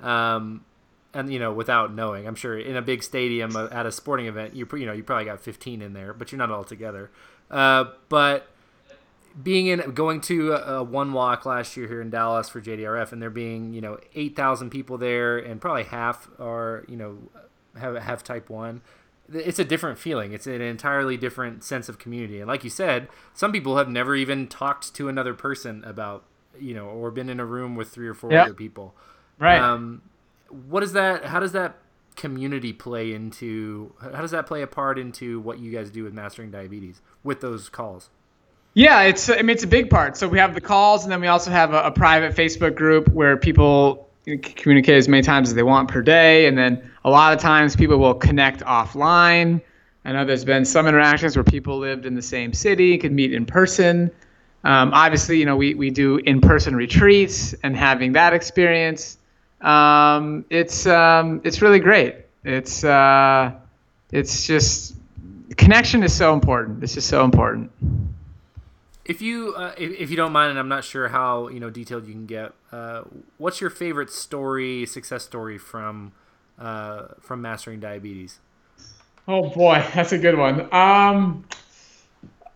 [0.00, 0.64] um,
[1.14, 2.26] and you know without knowing.
[2.26, 5.02] I'm sure in a big stadium uh, at a sporting event, you you know you
[5.02, 7.10] probably got 15 in there, but you're not all together.
[7.50, 8.48] Uh, but
[9.40, 13.12] being in going to a, a, one walk last year here in Dallas for JDRF,
[13.12, 17.18] and there being you know eight thousand people there, and probably half are you know
[17.78, 18.82] have have type one.
[19.32, 20.32] It's a different feeling.
[20.32, 22.40] It's an entirely different sense of community.
[22.40, 26.24] And like you said, some people have never even talked to another person about
[26.58, 28.46] you know, or been in a room with three or four yep.
[28.46, 28.94] other people.
[29.38, 29.58] Right.
[29.58, 30.02] Um,
[30.68, 31.24] what is that?
[31.24, 31.76] How does that
[32.16, 33.92] community play into?
[34.00, 37.40] How does that play a part into what you guys do with mastering diabetes with
[37.40, 38.10] those calls?
[38.74, 40.16] Yeah, it's I mean it's a big part.
[40.16, 43.08] So we have the calls, and then we also have a, a private Facebook group
[43.08, 47.32] where people communicate as many times as they want per day, and then a lot
[47.32, 49.60] of times people will connect offline.
[50.04, 53.32] I know there's been some interactions where people lived in the same city, could meet
[53.32, 54.10] in person.
[54.64, 59.18] Um, obviously, you know we we do in-person retreats and having that experience.
[59.64, 63.52] Um, it's um, it's really great, It's uh,
[64.12, 64.96] it's just
[65.56, 66.82] connection is so important.
[66.84, 67.70] It's just so important.
[69.04, 71.68] If you uh, if, if you don't mind, and I'm not sure how you know
[71.68, 73.02] detailed you can get, uh,
[73.36, 76.12] what's your favorite story, success story from
[76.58, 78.40] uh, from mastering diabetes?
[79.26, 80.72] Oh boy, that's a good one.
[80.72, 81.44] Um,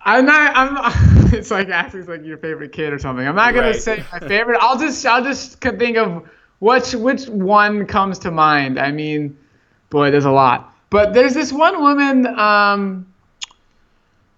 [0.00, 0.52] I'm not.
[0.56, 1.08] I'm.
[1.30, 3.26] It's like asking like your favorite kid or something.
[3.26, 3.74] I'm not gonna Right.
[3.74, 4.56] say my favorite.
[4.62, 5.04] I'll just.
[5.04, 6.26] I'll just c- think of
[6.60, 8.78] which which one comes to mind.
[8.78, 9.36] I mean,
[9.90, 10.74] boy, there's a lot.
[10.90, 12.26] But there's this one woman.
[12.26, 13.06] Um,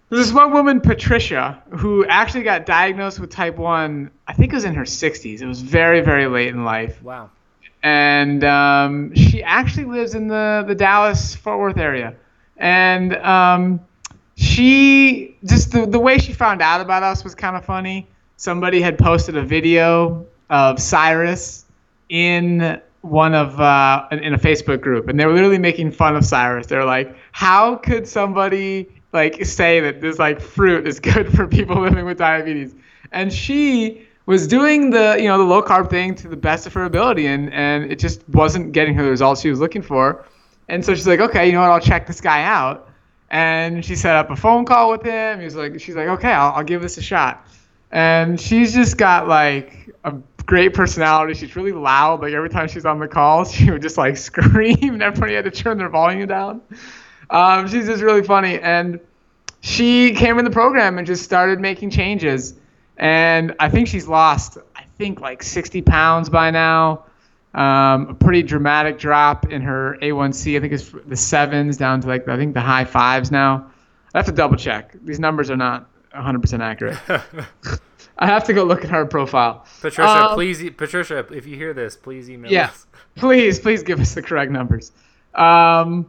[0.09, 4.11] there's this one woman, Patricia, who actually got diagnosed with type one.
[4.27, 5.41] I think it was in her 60s.
[5.41, 7.29] It was very very late in life Wow.
[7.81, 12.15] and um, she actually lives in the the Dallas Fort Worth area,
[12.57, 13.79] and um,
[14.35, 18.07] she just the the way she found out about us was kind of funny.
[18.35, 21.63] Somebody had posted a video of Cyrus
[22.11, 26.23] in one of uh, in a Facebook group, and they were literally making fun of
[26.23, 26.67] Cyrus.
[26.67, 31.81] They're like, "How could somebody like say that this like fruit is good for people
[31.81, 32.75] living with diabetes?"
[33.11, 36.73] And she was doing the you know the low carb thing to the best of
[36.73, 40.25] her ability, and and it just wasn't getting her the results she was looking for.
[40.67, 41.71] And so she's like, "Okay, you know what?
[41.71, 42.89] I'll check this guy out."
[43.29, 45.39] And she set up a phone call with him.
[45.39, 47.47] He was like, "She's like, okay, I'll, I'll give this a shot."
[47.91, 50.11] and she's just got like a
[50.51, 51.33] great personality.
[51.33, 52.19] She's really loud.
[52.19, 55.45] Like every time she's on the call, she would just like scream, and everybody had
[55.45, 56.61] to turn their volume down.
[57.29, 58.99] Um, she's just really funny, and
[59.61, 62.55] she came in the program and just started making changes.
[62.97, 67.05] And I think she's lost, I think like 60 pounds by now.
[67.53, 70.57] Um, a pretty dramatic drop in her A1C.
[70.57, 73.71] I think it's the sevens down to like I think the high fives now.
[74.13, 74.97] I have to double check.
[75.05, 76.97] These numbers are not 100% accurate.
[78.21, 79.65] I have to go look at her profile.
[79.81, 82.67] Patricia, Um, please, Patricia, if you hear this, please email Yeah.
[82.67, 82.85] us.
[83.15, 84.93] Please, please give us the correct numbers.
[85.35, 86.05] Um,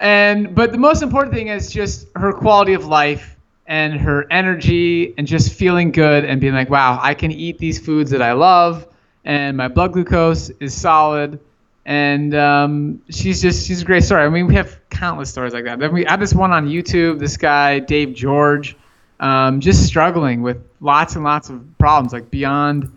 [0.00, 3.36] and but the most important thing is just her quality of life
[3.66, 7.78] and her energy and just feeling good and being like, wow, I can eat these
[7.78, 8.86] foods that I love
[9.24, 11.40] and my blood glucose is solid.
[11.86, 14.22] And um, she's just she's a great story.
[14.24, 15.78] I mean, we have countless stories like that.
[15.78, 17.18] Then we I have this one on YouTube.
[17.18, 18.76] This guy Dave George,
[19.20, 22.94] um, just struggling with lots and lots of problems, like beyond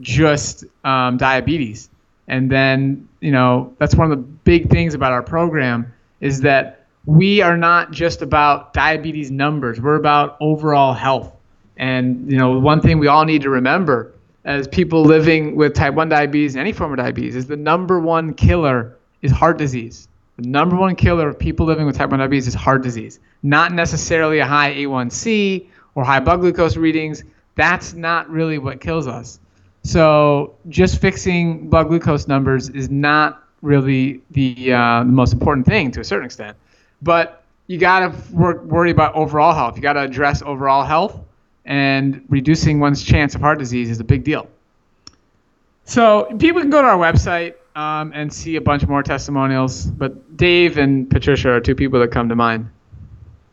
[0.00, 1.88] just um, diabetes.
[2.26, 6.86] And then, you know, that's one of the big things about our program is that
[7.04, 9.80] we are not just about diabetes numbers.
[9.80, 11.32] We're about overall health.
[11.76, 14.12] And, you know, one thing we all need to remember
[14.44, 18.00] as people living with type 1 diabetes, and any form of diabetes, is the number
[18.00, 20.08] one killer is heart disease.
[20.36, 23.72] The number one killer of people living with type 1 diabetes is heart disease, not
[23.72, 25.66] necessarily a high A1C
[25.96, 27.24] or high blood glucose readings.
[27.56, 29.40] That's not really what kills us.
[29.82, 35.90] So just fixing blood glucose numbers is not really the, uh, the most important thing
[35.92, 36.56] to a certain extent.
[37.02, 39.76] But you got to wor- worry about overall health.
[39.76, 41.18] You got to address overall health,
[41.64, 44.48] and reducing one's chance of heart disease is a big deal.
[45.84, 49.86] So people can go to our website um, and see a bunch more testimonials.
[49.86, 52.68] But Dave and Patricia are two people that come to mind.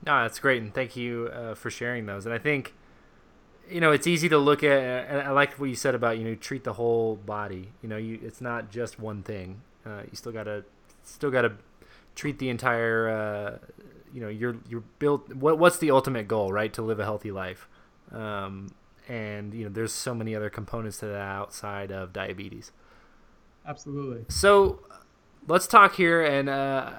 [0.05, 2.25] No, that's great, and thank you uh, for sharing those.
[2.25, 2.73] And I think,
[3.69, 5.07] you know, it's easy to look at.
[5.09, 7.69] And I like what you said about you know treat the whole body.
[7.81, 9.61] You know, you it's not just one thing.
[9.85, 10.65] Uh, you still gotta
[11.03, 11.53] still gotta
[12.15, 13.09] treat the entire.
[13.09, 13.57] Uh,
[14.13, 15.33] you know, you're you're built.
[15.33, 16.73] What what's the ultimate goal, right?
[16.73, 17.67] To live a healthy life.
[18.11, 18.75] Um,
[19.07, 22.71] and you know, there's so many other components to that outside of diabetes.
[23.65, 24.25] Absolutely.
[24.29, 24.79] So
[25.47, 26.91] let's talk here, and uh,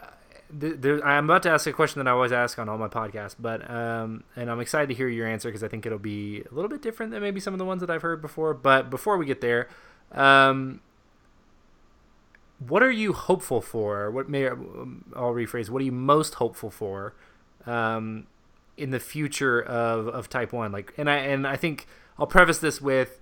[0.57, 3.34] there, I'm about to ask a question that I always ask on all my podcasts,
[3.38, 6.55] but um, and I'm excited to hear your answer because I think it'll be a
[6.55, 8.55] little bit different than maybe some of the ones that I've heard before.
[8.55, 9.68] But before we get there,
[10.12, 10.80] um,
[12.66, 14.11] what are you hopeful for?
[14.11, 15.70] What may I'll rephrase?
[15.70, 17.14] What are you most hopeful for
[17.66, 18.26] um,
[18.76, 20.70] in the future of, of Type One?
[20.70, 21.86] Like, and I and I think
[22.18, 23.20] I'll preface this with.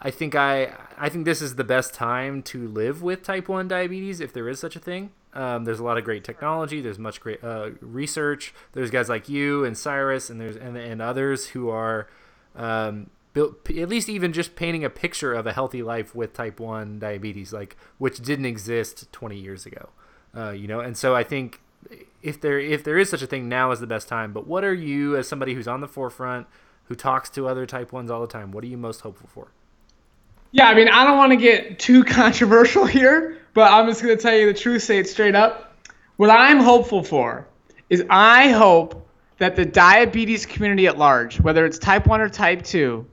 [0.00, 3.68] I think I I think this is the best time to live with type one
[3.68, 5.12] diabetes if there is such a thing.
[5.34, 6.80] Um, there's a lot of great technology.
[6.80, 8.54] There's much great uh, research.
[8.72, 12.08] There's guys like you and Cyrus and there's and, and others who are
[12.54, 16.60] um, built at least even just painting a picture of a healthy life with type
[16.60, 19.90] one diabetes, like which didn't exist 20 years ago.
[20.36, 21.60] Uh, you know, and so I think
[22.22, 24.32] if there if there is such a thing, now is the best time.
[24.32, 26.46] But what are you as somebody who's on the forefront,
[26.84, 28.52] who talks to other type ones all the time?
[28.52, 29.48] What are you most hopeful for?
[30.52, 34.16] Yeah, I mean, I don't want to get too controversial here, but I'm just going
[34.16, 35.74] to tell you the truth, say it straight up.
[36.16, 37.46] What I'm hopeful for
[37.88, 42.62] is I hope that the diabetes community at large, whether it's type 1 or type
[42.62, 43.06] 2,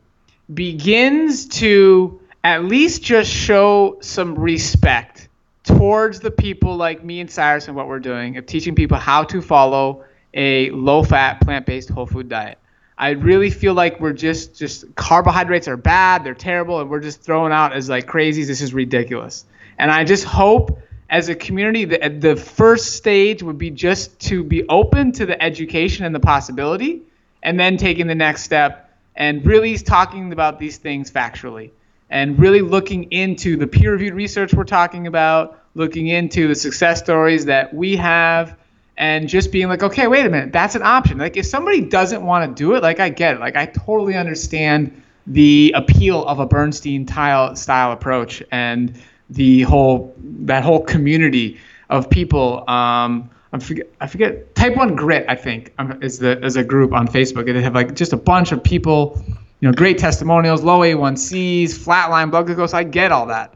[0.54, 5.30] begins to at least just show some respect
[5.64, 9.24] towards the people like me and Cyrus and what we're doing of teaching people how
[9.26, 12.58] to follow a low-fat, plant-based whole food diet.
[12.98, 17.22] I really feel like we're just just carbohydrates are bad, they're terrible, and we're just
[17.22, 18.46] throwing out as like crazies.
[18.46, 19.46] This is ridiculous.
[19.82, 20.80] And I just hope
[21.10, 25.42] as a community that the first stage would be just to be open to the
[25.42, 27.02] education and the possibility,
[27.42, 31.72] and then taking the next step and really talking about these things factually
[32.12, 37.46] and really looking into the peer-reviewed research we're talking about, looking into the success stories
[37.46, 38.56] that we have
[38.98, 41.18] and just being like, okay, wait a minute, that's an option.
[41.18, 43.40] Like if somebody doesn't want to do it, like I get it.
[43.40, 48.94] Like I totally understand the appeal of a Bernstein tile style approach and
[49.32, 51.58] the whole that whole community
[51.90, 52.70] of people.
[52.70, 56.64] Um, I forget, I forget Type One Grit, I think, um, is the is a
[56.64, 57.46] group on Facebook.
[57.46, 59.22] They have like just a bunch of people,
[59.60, 62.74] you know, great testimonials, low A1Cs, flatline blood glucose.
[62.74, 63.54] I get all that,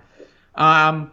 [0.56, 1.12] um,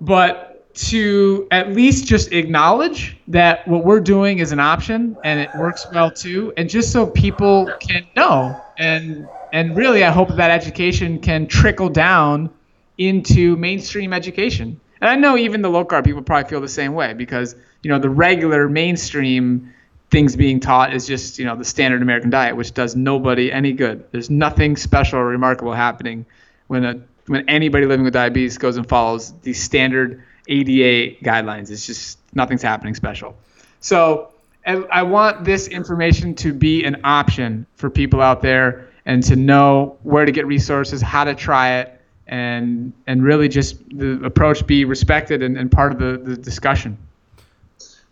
[0.00, 5.48] but to at least just acknowledge that what we're doing is an option and it
[5.56, 10.50] works well too and just so people can know and and really i hope that
[10.50, 12.50] education can trickle down
[12.98, 16.94] into mainstream education and i know even the low carb people probably feel the same
[16.94, 19.72] way because you know the regular mainstream
[20.10, 23.72] things being taught is just you know the standard american diet which does nobody any
[23.72, 26.24] good there's nothing special or remarkable happening
[26.68, 31.70] when a when anybody living with diabetes goes and follows the standard ADA guidelines.
[31.70, 33.36] It's just nothing's happening special.
[33.80, 34.32] So
[34.66, 39.96] I want this information to be an option for people out there and to know
[40.02, 41.95] where to get resources, how to try it,
[42.26, 46.98] and and really just the approach be respected and, and part of the, the discussion.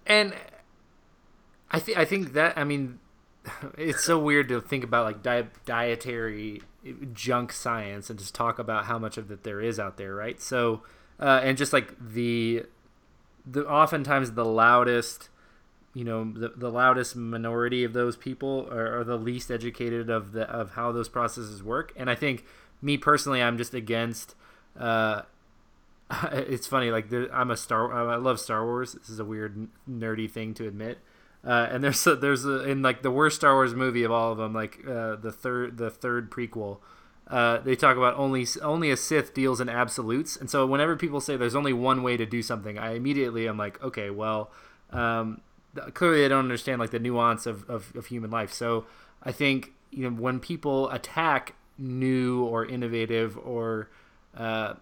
[0.06, 0.34] And
[1.70, 2.98] I think I think that I mean
[3.78, 6.62] it's so weird to think about like di- dietary
[7.12, 10.40] junk science and just talk about how much of it there is out there, right?
[10.40, 10.82] So
[11.18, 12.64] uh, and just like the
[13.46, 15.28] the oftentimes the loudest
[15.92, 20.32] you know the, the loudest minority of those people are, are, the least educated of
[20.32, 22.44] the of how those processes work and i think
[22.84, 24.34] me personally i'm just against
[24.78, 25.22] uh,
[26.32, 28.92] it's funny like i'm a star i love star wars.
[28.92, 30.98] This is a weird nerdy thing to admit.
[31.46, 34.32] Uh, and there's a, there's a, in like the worst star wars movie of all
[34.32, 36.78] of them like uh, the third the third prequel
[37.28, 41.20] uh, they talk about only only a Sith deals in absolutes, and so whenever people
[41.20, 44.50] say there's only one way to do something, I immediately am like, okay, well,
[44.90, 45.40] um,
[45.94, 48.52] clearly they don't understand like the nuance of, of, of human life.
[48.52, 48.84] So
[49.22, 53.88] I think you know when people attack new or innovative or
[54.36, 54.74] uh,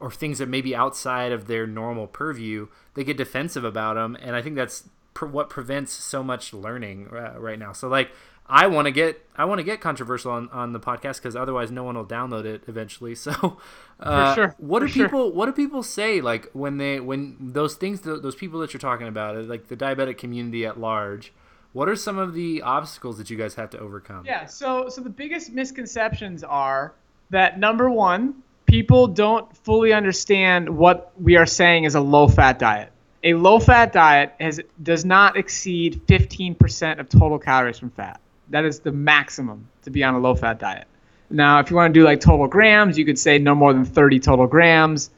[0.00, 4.16] or things that may be outside of their normal purview, they get defensive about them,
[4.20, 4.88] and I think that's
[5.20, 7.72] what prevents so much learning uh, right now.
[7.72, 8.10] So like
[8.48, 11.70] I want to get I want to get controversial on, on the podcast because otherwise
[11.70, 13.14] no one will download it eventually.
[13.28, 13.58] So,
[14.00, 14.54] uh, sure.
[14.58, 15.32] what do people sure.
[15.32, 19.08] what do people say like when they when those things those people that you're talking
[19.08, 21.32] about like the diabetic community at large?
[21.78, 24.26] What are some of the obstacles that you guys have to overcome?
[24.26, 24.46] Yeah.
[24.46, 26.92] So so the biggest misconceptions are
[27.30, 32.58] that number one, people don't fully understand what we are saying is a low fat
[32.58, 32.90] diet.
[33.22, 38.20] A low fat diet has does not exceed 15% of total calories from fat.
[38.48, 40.88] That is the maximum to be on a low fat diet.
[41.30, 43.84] Now, if you want to do like total grams, you could say no more than
[43.84, 45.10] 30 total grams.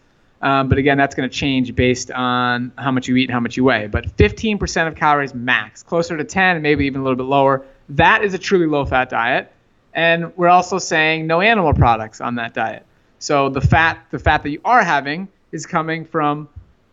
[0.42, 3.40] Um, but again, that's going to change based on how much you eat and how
[3.40, 3.88] much you weigh.
[3.88, 7.64] But 15% of calories max, closer to 10, maybe even a little bit lower.
[7.90, 9.52] That is a truly low fat diet.
[9.92, 12.86] And we're also saying no animal products on that diet.
[13.18, 16.48] So the fat, the fat that you are having is coming from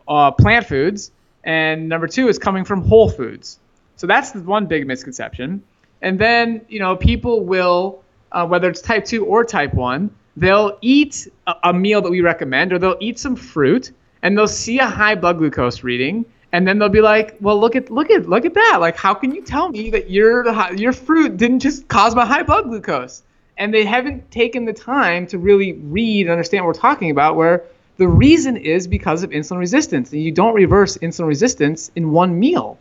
[0.07, 1.11] uh, plant foods,
[1.43, 3.59] and number two is coming from whole foods.
[3.95, 5.63] So that's the one big misconception.
[6.01, 10.77] And then, you know, people will, uh, whether it's type 2 or type 1, they'll
[10.81, 11.27] eat
[11.63, 15.15] a, meal that we recommend or they'll eat some fruit and they'll see a high
[15.15, 18.53] blood glucose reading and then they'll be like, "Well, look at look at look at
[18.53, 18.77] that.
[18.79, 22.43] Like how can you tell me that your your fruit didn't just cause my high
[22.43, 23.23] blood glucose?"
[23.57, 27.35] And they haven't taken the time to really read and understand what we're talking about
[27.35, 27.63] where
[27.97, 30.13] the reason is because of insulin resistance.
[30.13, 32.77] And you don't reverse insulin resistance in one meal.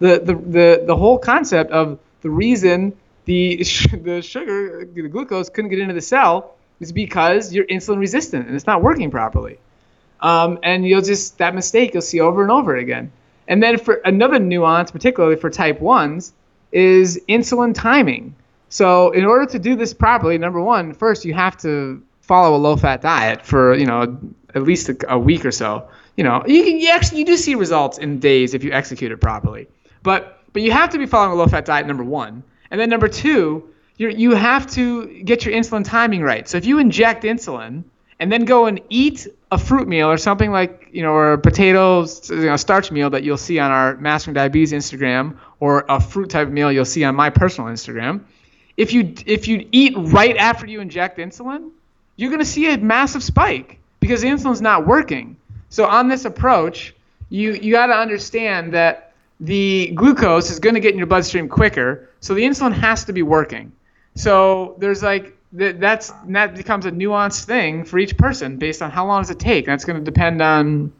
[0.00, 2.92] The the the, the whole concept of the reason
[3.24, 3.56] the
[3.92, 8.54] the sugar, the glucose couldn't get into the cell is because you're insulin resistant and
[8.54, 9.58] it's not working properly.
[10.20, 13.12] Um, and you'll just that mistake you'll see over and over again.
[13.48, 16.32] And then for another nuance, particularly for type ones,
[16.72, 18.34] is insulin timing.
[18.68, 22.58] So in order to do this properly, number one, first you have to follow a
[22.58, 24.18] low-fat diet for you know
[24.54, 25.88] at least a, a week or so.
[26.16, 29.12] You know, you can you actually you do see results in days if you execute
[29.12, 29.68] it properly.
[30.02, 32.42] But but you have to be following a low-fat diet, number one.
[32.70, 33.68] And then number two,
[33.98, 36.48] you you have to get your insulin timing right.
[36.48, 37.84] So if you inject insulin
[38.18, 41.38] and then go and eat a fruit meal or something like you know or a
[41.38, 46.00] potato you know, starch meal that you'll see on our mastering diabetes instagram or a
[46.00, 48.20] fruit type meal you'll see on my personal instagram
[48.76, 51.70] if you if you eat right after you inject insulin
[52.16, 55.36] you're going to see a massive spike because the insulin's not working.
[55.68, 56.94] So on this approach
[57.28, 61.48] you you got to understand that the glucose is going to get in your bloodstream
[61.48, 62.08] quicker.
[62.20, 63.70] So the insulin has to be working
[64.16, 68.90] so there's like that that's that becomes a nuanced thing for each person based on
[68.90, 69.66] how long does it take.
[69.66, 70.92] That's going to depend on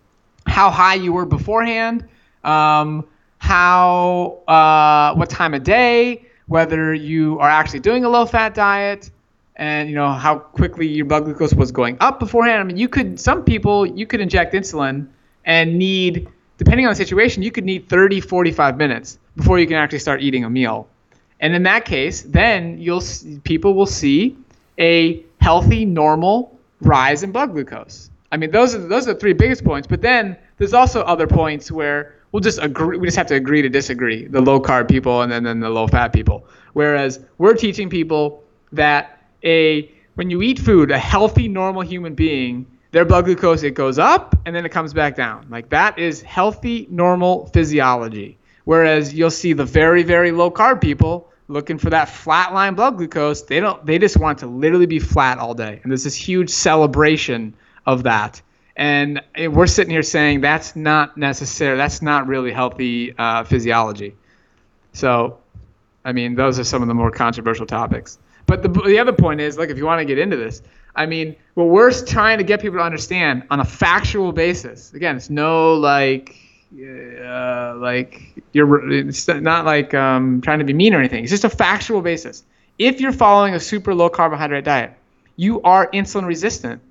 [0.47, 2.09] how high you were beforehand,
[2.45, 3.07] um,
[3.39, 9.11] how uh, what time of day, whether you are actually doing a low-fat diet,
[9.57, 12.61] and you know how quickly your blood glucose was going up beforehand.
[12.61, 15.09] I mean, you could some people you could inject insulin
[15.45, 19.77] and need depending on the situation, you could need 30, 45 minutes before you can
[19.77, 20.89] actually start eating a meal.
[21.41, 23.03] And in that case, then you'll
[23.45, 24.37] people will see
[24.79, 28.11] a healthy, normal rise in blood glucose.
[28.33, 29.87] I mean, those are those are the three biggest points.
[29.87, 32.99] But then there's also other points where we'll just agree.
[32.99, 34.27] We just have to agree to disagree.
[34.27, 36.47] The low carb people and then, then the low fat people.
[36.73, 42.67] Whereas we're teaching people that a when you eat food, a healthy, normal human being,
[42.93, 45.47] their blood glucose it goes up and then it comes back down.
[45.51, 48.39] Like that is healthy, normal physiology.
[48.67, 52.97] Whereas you'll see the very, very low carb people looking for that flat line blood
[52.97, 53.43] glucose.
[53.43, 53.87] They don't.
[53.87, 57.55] They just want to literally be flat all day, and there's this huge celebration
[57.87, 58.43] of that.
[58.75, 61.77] And we're sitting here saying that's not necessary.
[61.77, 64.17] That's not really healthy uh, physiology.
[64.93, 65.39] So,
[66.05, 68.19] I mean, those are some of the more controversial topics.
[68.47, 70.61] But the, the other point is, like, if you want to get into this,
[70.97, 74.93] I mean, what we're trying to get people to understand on a factual basis.
[74.93, 76.37] Again, it's no like
[77.81, 81.25] like you're it's not like um, trying to be mean or anything.
[81.25, 82.45] It's just a factual basis.
[82.79, 84.93] If you're following a super low carbohydrate diet,
[85.37, 86.83] you are insulin resistant.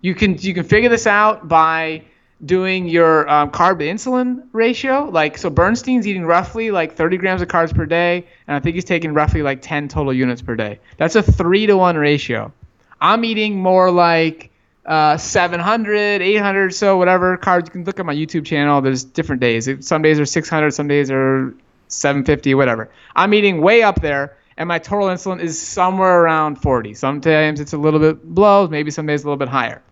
[0.00, 2.02] You can you can figure this out by
[2.44, 5.04] doing your um, carb to insulin ratio.
[5.04, 8.74] Like so, Bernstein's eating roughly like 30 grams of carbs per day, and I think
[8.74, 10.80] he's taking roughly like 10 total units per day.
[10.96, 12.52] That's a three to one ratio.
[13.00, 14.50] I'm eating more like
[14.86, 17.66] uh, 700, 800, so whatever carbs.
[17.66, 18.80] You can look at my YouTube channel.
[18.80, 19.68] There's different days.
[19.86, 21.54] Some days are 600, some days are
[21.88, 22.90] 750, whatever.
[23.16, 26.94] I'm eating way up there, and my total insulin is somewhere around 40.
[26.94, 29.82] Sometimes it's a little bit below, maybe some days a little bit higher.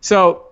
[0.00, 0.46] So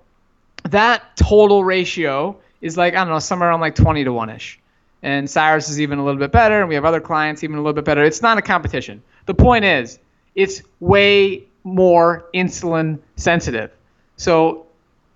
[0.65, 4.59] that total ratio is like, I don't know, somewhere around like 20 to 1 ish.
[5.03, 7.61] And Cyrus is even a little bit better, and we have other clients even a
[7.61, 8.05] little bit better.
[8.05, 9.03] It's not a competition.
[9.27, 9.99] The point is,
[10.35, 13.71] it's way more insulin sensitive.
[14.21, 14.67] So,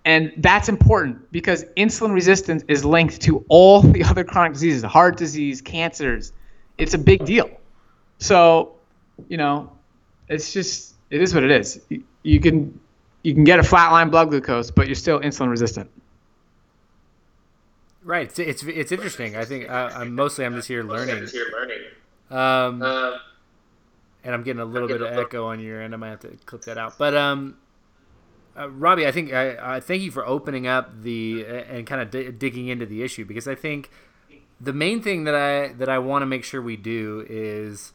[0.06, 5.18] and that's important because insulin resistance is linked to all the other chronic diseases, heart
[5.18, 6.32] disease, cancers.
[6.78, 7.50] It's a big deal.
[8.16, 8.76] So,
[9.28, 9.70] you know,
[10.30, 11.82] it's just it is what it is.
[12.22, 12.80] You, can
[13.22, 15.90] you can get a flatline blood glucose, but you're still insulin resistant.
[18.02, 18.26] Right.
[18.26, 19.36] It's it's, it's interesting.
[19.36, 21.28] I think uh, I'm mostly I'm just here learning.
[22.30, 23.18] Um, uh,
[24.24, 25.92] and I'm getting a little bit of echo on your end.
[25.92, 26.96] I might have to clip that out.
[26.96, 27.58] But um,
[28.56, 32.10] uh, Robby, I think I, I, thank you for opening up the and kind of
[32.10, 33.90] d- digging into the issue because I think
[34.60, 37.92] the main thing that I that I want to make sure we do is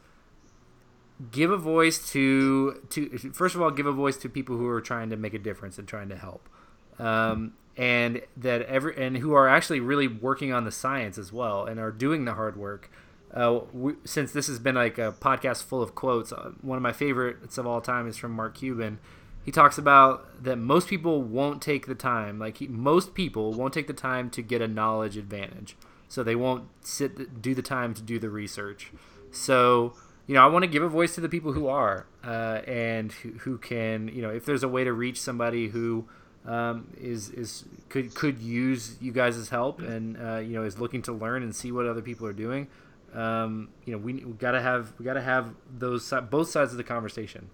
[1.31, 4.81] give a voice to to first of all give a voice to people who are
[4.81, 6.49] trying to make a difference and trying to help,
[6.97, 11.65] um, and that every and who are actually really working on the science as well
[11.65, 12.91] and are doing the hard work.
[13.33, 16.81] Uh, we, since this has been like a podcast full of quotes, uh, one of
[16.81, 18.97] my favorites of all time is from Mark Cuban
[19.43, 23.73] he talks about that most people won't take the time like he, most people won't
[23.73, 25.75] take the time to get a knowledge advantage.
[26.07, 28.91] So they won't sit do the time to do the research.
[29.31, 29.93] So
[30.29, 33.11] you know i want to give a voice to the people who are uh, and
[33.11, 36.05] who, who, can you know if there's a way to reach somebody who
[36.45, 41.01] um, is is could could use you guys' help and uh, you know is looking
[41.01, 42.67] to learn and see what other people are doing
[43.15, 46.83] um, you know we, we gotta have we gotta have those both sides of the
[46.83, 47.49] conversation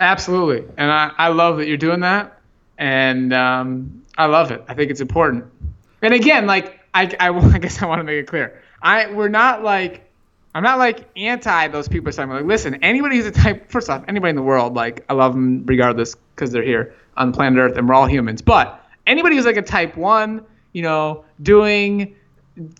[0.00, 2.40] Absolutely, and I, I love that you're doing that,
[2.78, 4.64] and um, I love it.
[4.68, 5.44] I think it's important.
[6.02, 8.62] And again, like I, I, I guess I want to make it clear.
[8.82, 10.04] I we're not like
[10.54, 14.04] I'm not like anti those people saying like listen anybody who's a type first off
[14.06, 17.76] anybody in the world like I love them regardless because they're here on planet Earth
[17.76, 22.14] and we're all humans but anybody who's like a type one you know doing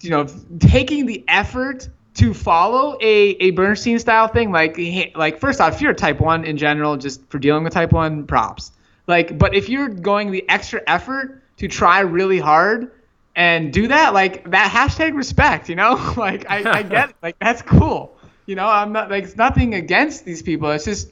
[0.03, 0.27] you know
[0.61, 4.79] taking the effort to follow a, a Bernstein style thing, like
[5.17, 7.93] like first off, if you're a type one in general, just for dealing with type
[7.93, 8.73] one, props.
[9.07, 12.91] Like, but if you're going the extra effort to try really hard
[13.37, 17.17] and do that, like that hashtag respect, you know, like I, I get it.
[17.23, 18.17] like that's cool.
[18.47, 20.71] You know, I'm not like it's nothing against these people.
[20.71, 21.11] It's just,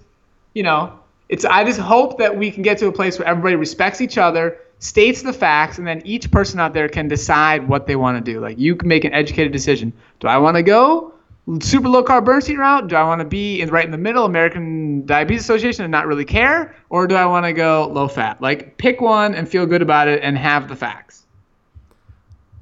[0.54, 0.98] you know,
[1.28, 4.18] it's I just hope that we can get to a place where everybody respects each
[4.18, 8.22] other, states the facts, and then each person out there can decide what they want
[8.22, 8.40] to do.
[8.40, 9.92] Like you can make an educated decision.
[10.18, 11.14] Do I want to go
[11.60, 12.88] super low carb Bernstein route?
[12.88, 16.08] Do I want to be in right in the middle, American Diabetes Association, and not
[16.08, 18.42] really care, or do I want to go low fat?
[18.42, 21.21] Like pick one and feel good about it and have the facts.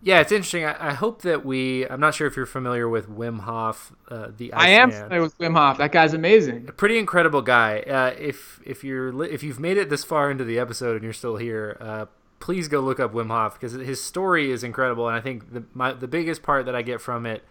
[0.03, 0.65] Yeah, it's interesting.
[0.65, 1.87] I, I, hope that we.
[1.87, 5.03] I'm not sure if you're familiar with Wim Hof, uh, the Ice I am man.
[5.03, 5.79] familiar with Wim Hof.
[5.79, 6.69] That guy's amazing.
[6.69, 7.81] A pretty incredible guy.
[7.81, 11.13] Uh, if if you're if you've made it this far into the episode and you're
[11.13, 12.07] still here, uh,
[12.39, 15.07] please go look up Wim Hof because his story is incredible.
[15.07, 17.45] And I think the my the biggest part that I get from it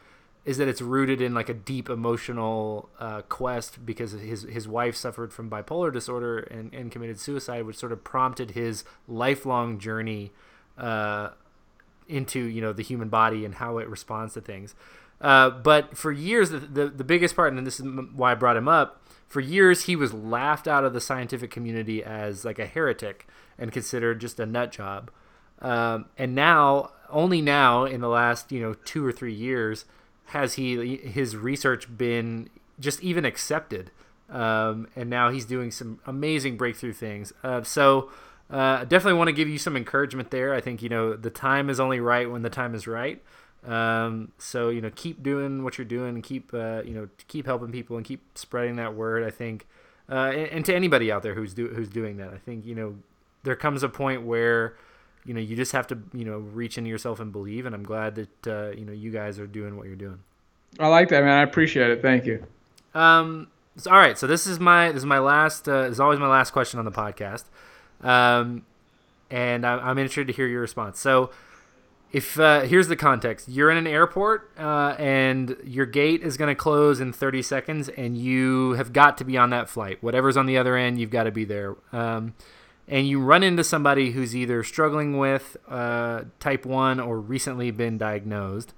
[0.44, 4.96] is that it's rooted in like a deep emotional uh, quest because his his wife
[4.96, 10.32] suffered from bipolar disorder and, and committed suicide, which sort of prompted his lifelong journey
[10.80, 11.30] uh,
[12.10, 14.76] into you know the human body and how it responds to things.
[15.22, 18.56] Uh, but for years, the, the, the biggest part, and this is why I brought
[18.56, 22.66] him up, for years he was laughed out of the scientific community as like a
[22.66, 25.12] heretic and considered just a nut job.
[25.62, 29.86] Um, and now, only now in the last you know two or three years,
[30.28, 32.50] has he his research been
[32.80, 33.92] just even accepted.
[34.30, 37.34] Um, and now he's doing some amazing breakthrough things.
[37.44, 38.12] Uh, so
[38.50, 40.54] uh, definitely want to give you some encouragement there.
[40.54, 43.22] I think you know the time is only right when the time is right.
[43.66, 47.46] Um, so you know, keep doing what you're doing, and keep uh, you know keep
[47.46, 49.24] helping people and keep spreading that word.
[49.24, 49.68] I think,
[50.10, 52.74] uh, and, and, to anybody out there who's do, who's doing that, I think you
[52.74, 52.96] know
[53.44, 54.76] there comes a point where
[55.26, 57.66] you know you just have to you know reach into yourself and believe.
[57.66, 60.20] And I'm glad that uh, you know you guys are doing what you're doing.
[60.80, 61.38] I like that, man.
[61.38, 62.02] I appreciate it.
[62.02, 62.46] Thank you.
[62.96, 63.50] Um.
[63.76, 64.18] So, all right.
[64.18, 65.68] So this is my this is my last.
[65.68, 67.44] Uh, this is always my last question on the podcast.
[68.02, 68.66] Um,
[69.30, 71.00] and I, am interested to hear your response.
[71.00, 71.32] So,
[72.12, 76.48] if uh, here's the context, you're in an airport uh, and your gate is going
[76.48, 80.02] to close in 30 seconds, and you have got to be on that flight.
[80.02, 81.76] Whatever's on the other end, you've got to be there.
[81.92, 82.34] Um,
[82.88, 88.00] and you run into somebody who's either struggling with uh, type 1 or recently been
[88.00, 88.74] diagnosed.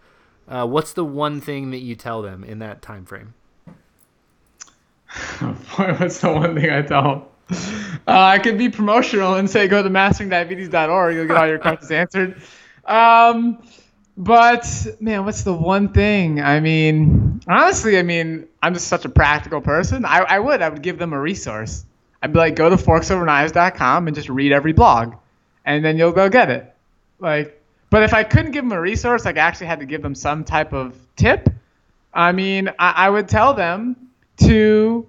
[0.48, 3.34] Uh, what's the one thing that you tell them in that time frame?
[5.78, 7.31] what's the one thing I tell?
[7.52, 11.16] Uh, I could be promotional and say go to masteringdiabetes.org.
[11.16, 12.41] You'll get all your questions answered.
[12.86, 13.62] Um,
[14.18, 14.66] but
[14.99, 16.41] man, what's the one thing?
[16.41, 20.06] I mean, honestly, I mean, I'm just such a practical person.
[20.06, 21.86] I, I would, I would give them a resource.
[22.22, 25.16] I'd be like, go to forksoverknives.com and just read every blog,
[25.66, 26.74] and then you'll go get it.
[27.20, 30.02] Like, but if I couldn't give them a resource, like I actually had to give
[30.02, 31.49] them some type of tip.
[32.14, 33.95] I mean, I, I would tell them
[34.38, 35.08] to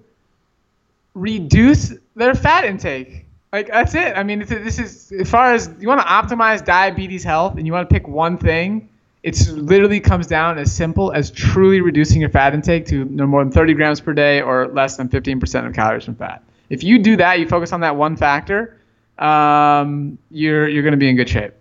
[1.13, 3.25] reduce their fat intake.
[3.51, 4.17] Like that's it.
[4.17, 7.73] I mean, this is as far as you want to optimize diabetes health and you
[7.73, 8.89] want to pick one thing.
[9.21, 13.41] It literally comes down as simple as truly reducing your fat intake to no more
[13.41, 16.43] than 30 grams per day or less than 15% of calories from fat.
[16.69, 18.77] If you do that, you focus on that one factor,
[19.19, 21.53] um, you're you're going to be in good shape.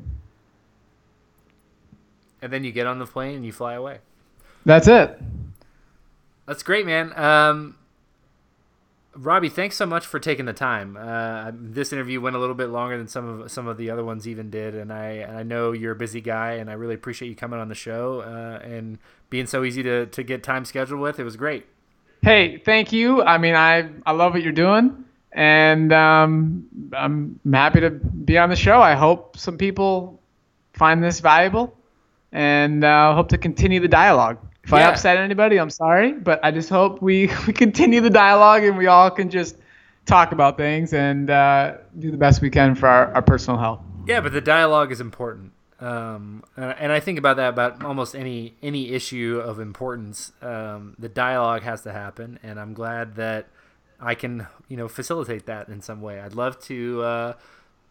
[2.40, 3.98] And then you get on the plane and you fly away.
[4.64, 5.20] That's it.
[6.46, 7.16] That's great, man.
[7.16, 7.76] Um,
[9.14, 10.96] Robby, thanks so much for taking the time.
[10.96, 14.02] Uh, this interview went a little bit longer than some of some of the other
[14.02, 17.28] ones even did, and I I know you're a busy guy, and I really appreciate
[17.28, 18.98] you coming on the show uh, and
[19.28, 21.18] being so easy to, to get time scheduled with.
[21.18, 21.66] It was great.
[22.22, 23.22] Hey, thank you.
[23.22, 28.48] I mean, I I love what you're doing, and um, I'm happy to be on
[28.48, 28.80] the show.
[28.80, 30.22] I hope some people
[30.72, 31.76] find this valuable,
[32.32, 34.38] and uh, hope to continue the dialogue.
[34.64, 34.76] If yeah.
[34.76, 38.76] I upset anybody, I'm sorry, but I just hope we, we continue the dialogue and
[38.76, 39.56] we all can just
[40.06, 43.80] talk about things and uh, do the best we can for our, our personal health.
[44.06, 45.52] Yeah, but the dialogue is important.
[45.82, 50.30] Um, and I think about that about almost any any issue of importance.
[50.40, 53.48] Um, the dialogue has to happen, and I'm glad that
[54.00, 56.20] I can you know facilitate that in some way.
[56.20, 57.32] I'd love to uh,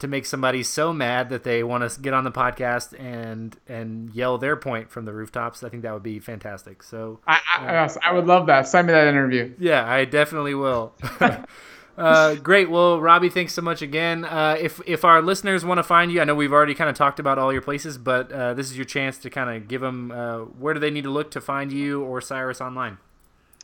[0.01, 4.13] to make somebody so mad that they want to get on the podcast and and
[4.13, 5.63] yell their point from the rooftops.
[5.63, 6.83] I think that would be fantastic.
[6.83, 8.67] So I I, uh, I would love that.
[8.67, 9.53] Send me that interview.
[9.57, 10.93] Yeah, I definitely will.
[11.97, 12.69] uh, great.
[12.69, 14.25] Well, Robby, thanks so much again.
[14.25, 16.95] Uh, if if our listeners want to find you, I know we've already kind of
[16.95, 19.81] talked about all your places, but uh, this is your chance to kind of give
[19.81, 22.97] them uh, where do they need to look to find you or Cyrus online.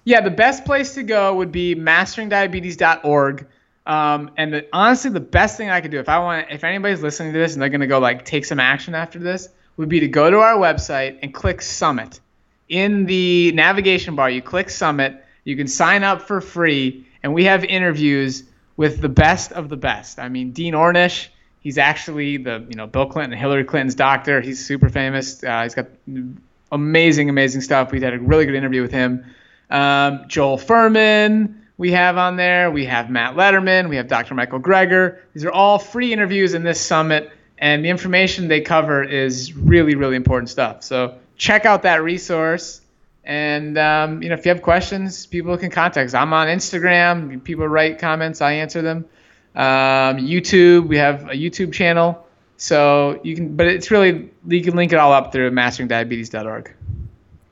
[0.03, 3.47] Yeah, the best place to go would be masteringdiabetes.org.
[3.88, 7.01] Um, and the, honestly, the best thing I could do if I want, if anybody's
[7.01, 10.01] listening to this and they're gonna go like take some action after this, would be
[10.01, 12.19] to go to our website and click Summit.
[12.67, 15.23] In the navigation bar, you click Summit.
[15.45, 18.43] You can sign up for free, and we have interviews
[18.75, 20.19] with the best of the best.
[20.19, 21.29] I mean, Dean Ornish.
[21.61, 24.41] He's actually the you know Bill Clinton and Hillary Clinton's doctor.
[24.41, 25.41] He's super famous.
[25.41, 25.88] Uh, he's got
[26.73, 27.93] amazing, amazing stuff.
[27.93, 29.25] We had a really good interview with him.
[29.69, 31.55] Um, Joel Fuhrman.
[31.78, 32.71] We have on there.
[32.71, 33.89] We have Matt Lederman.
[33.89, 34.34] We have Dr.
[34.34, 35.19] Michael Greger.
[35.34, 39.95] These are all free interviews in this summit, and the information they cover is really,
[39.95, 40.84] really important stuff.
[40.84, 42.82] So check out that resource.
[43.23, 46.13] And um, you know, if you have questions, people can contact us.
[46.13, 47.43] I'm on Instagram.
[47.43, 49.05] People write comments, I answer them.
[49.53, 52.25] Um, YouTube, we have a YouTube channel.
[52.57, 56.73] So you can, but it's really you can link it all up through masteringdiabetes.org.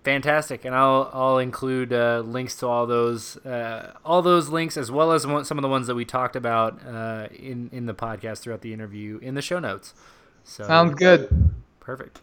[0.06, 4.92] Fantastic, and I'll I'll include uh, links to all those uh, all those links as
[4.92, 8.38] well as some of the ones that we talked about uh, in in the podcast
[8.38, 9.96] throughout the interview in the show notes.
[10.44, 11.54] So sounds good.
[11.80, 12.22] Perfect.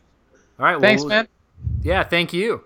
[0.60, 0.80] All right.
[0.80, 1.28] Thanks, well, man.
[1.82, 2.62] Yeah, thank you.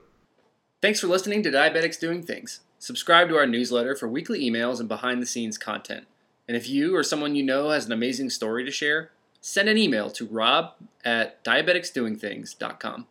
[0.83, 2.61] Thanks for listening to Diabetics Doing Things.
[2.79, 6.07] Subscribe to our newsletter for weekly emails and behind the scenes content.
[6.47, 9.79] And if you or someone you know has an amazing story to share, send an
[9.79, 10.75] email to rob
[11.07, 13.07] at diabeticsdoingthings.com.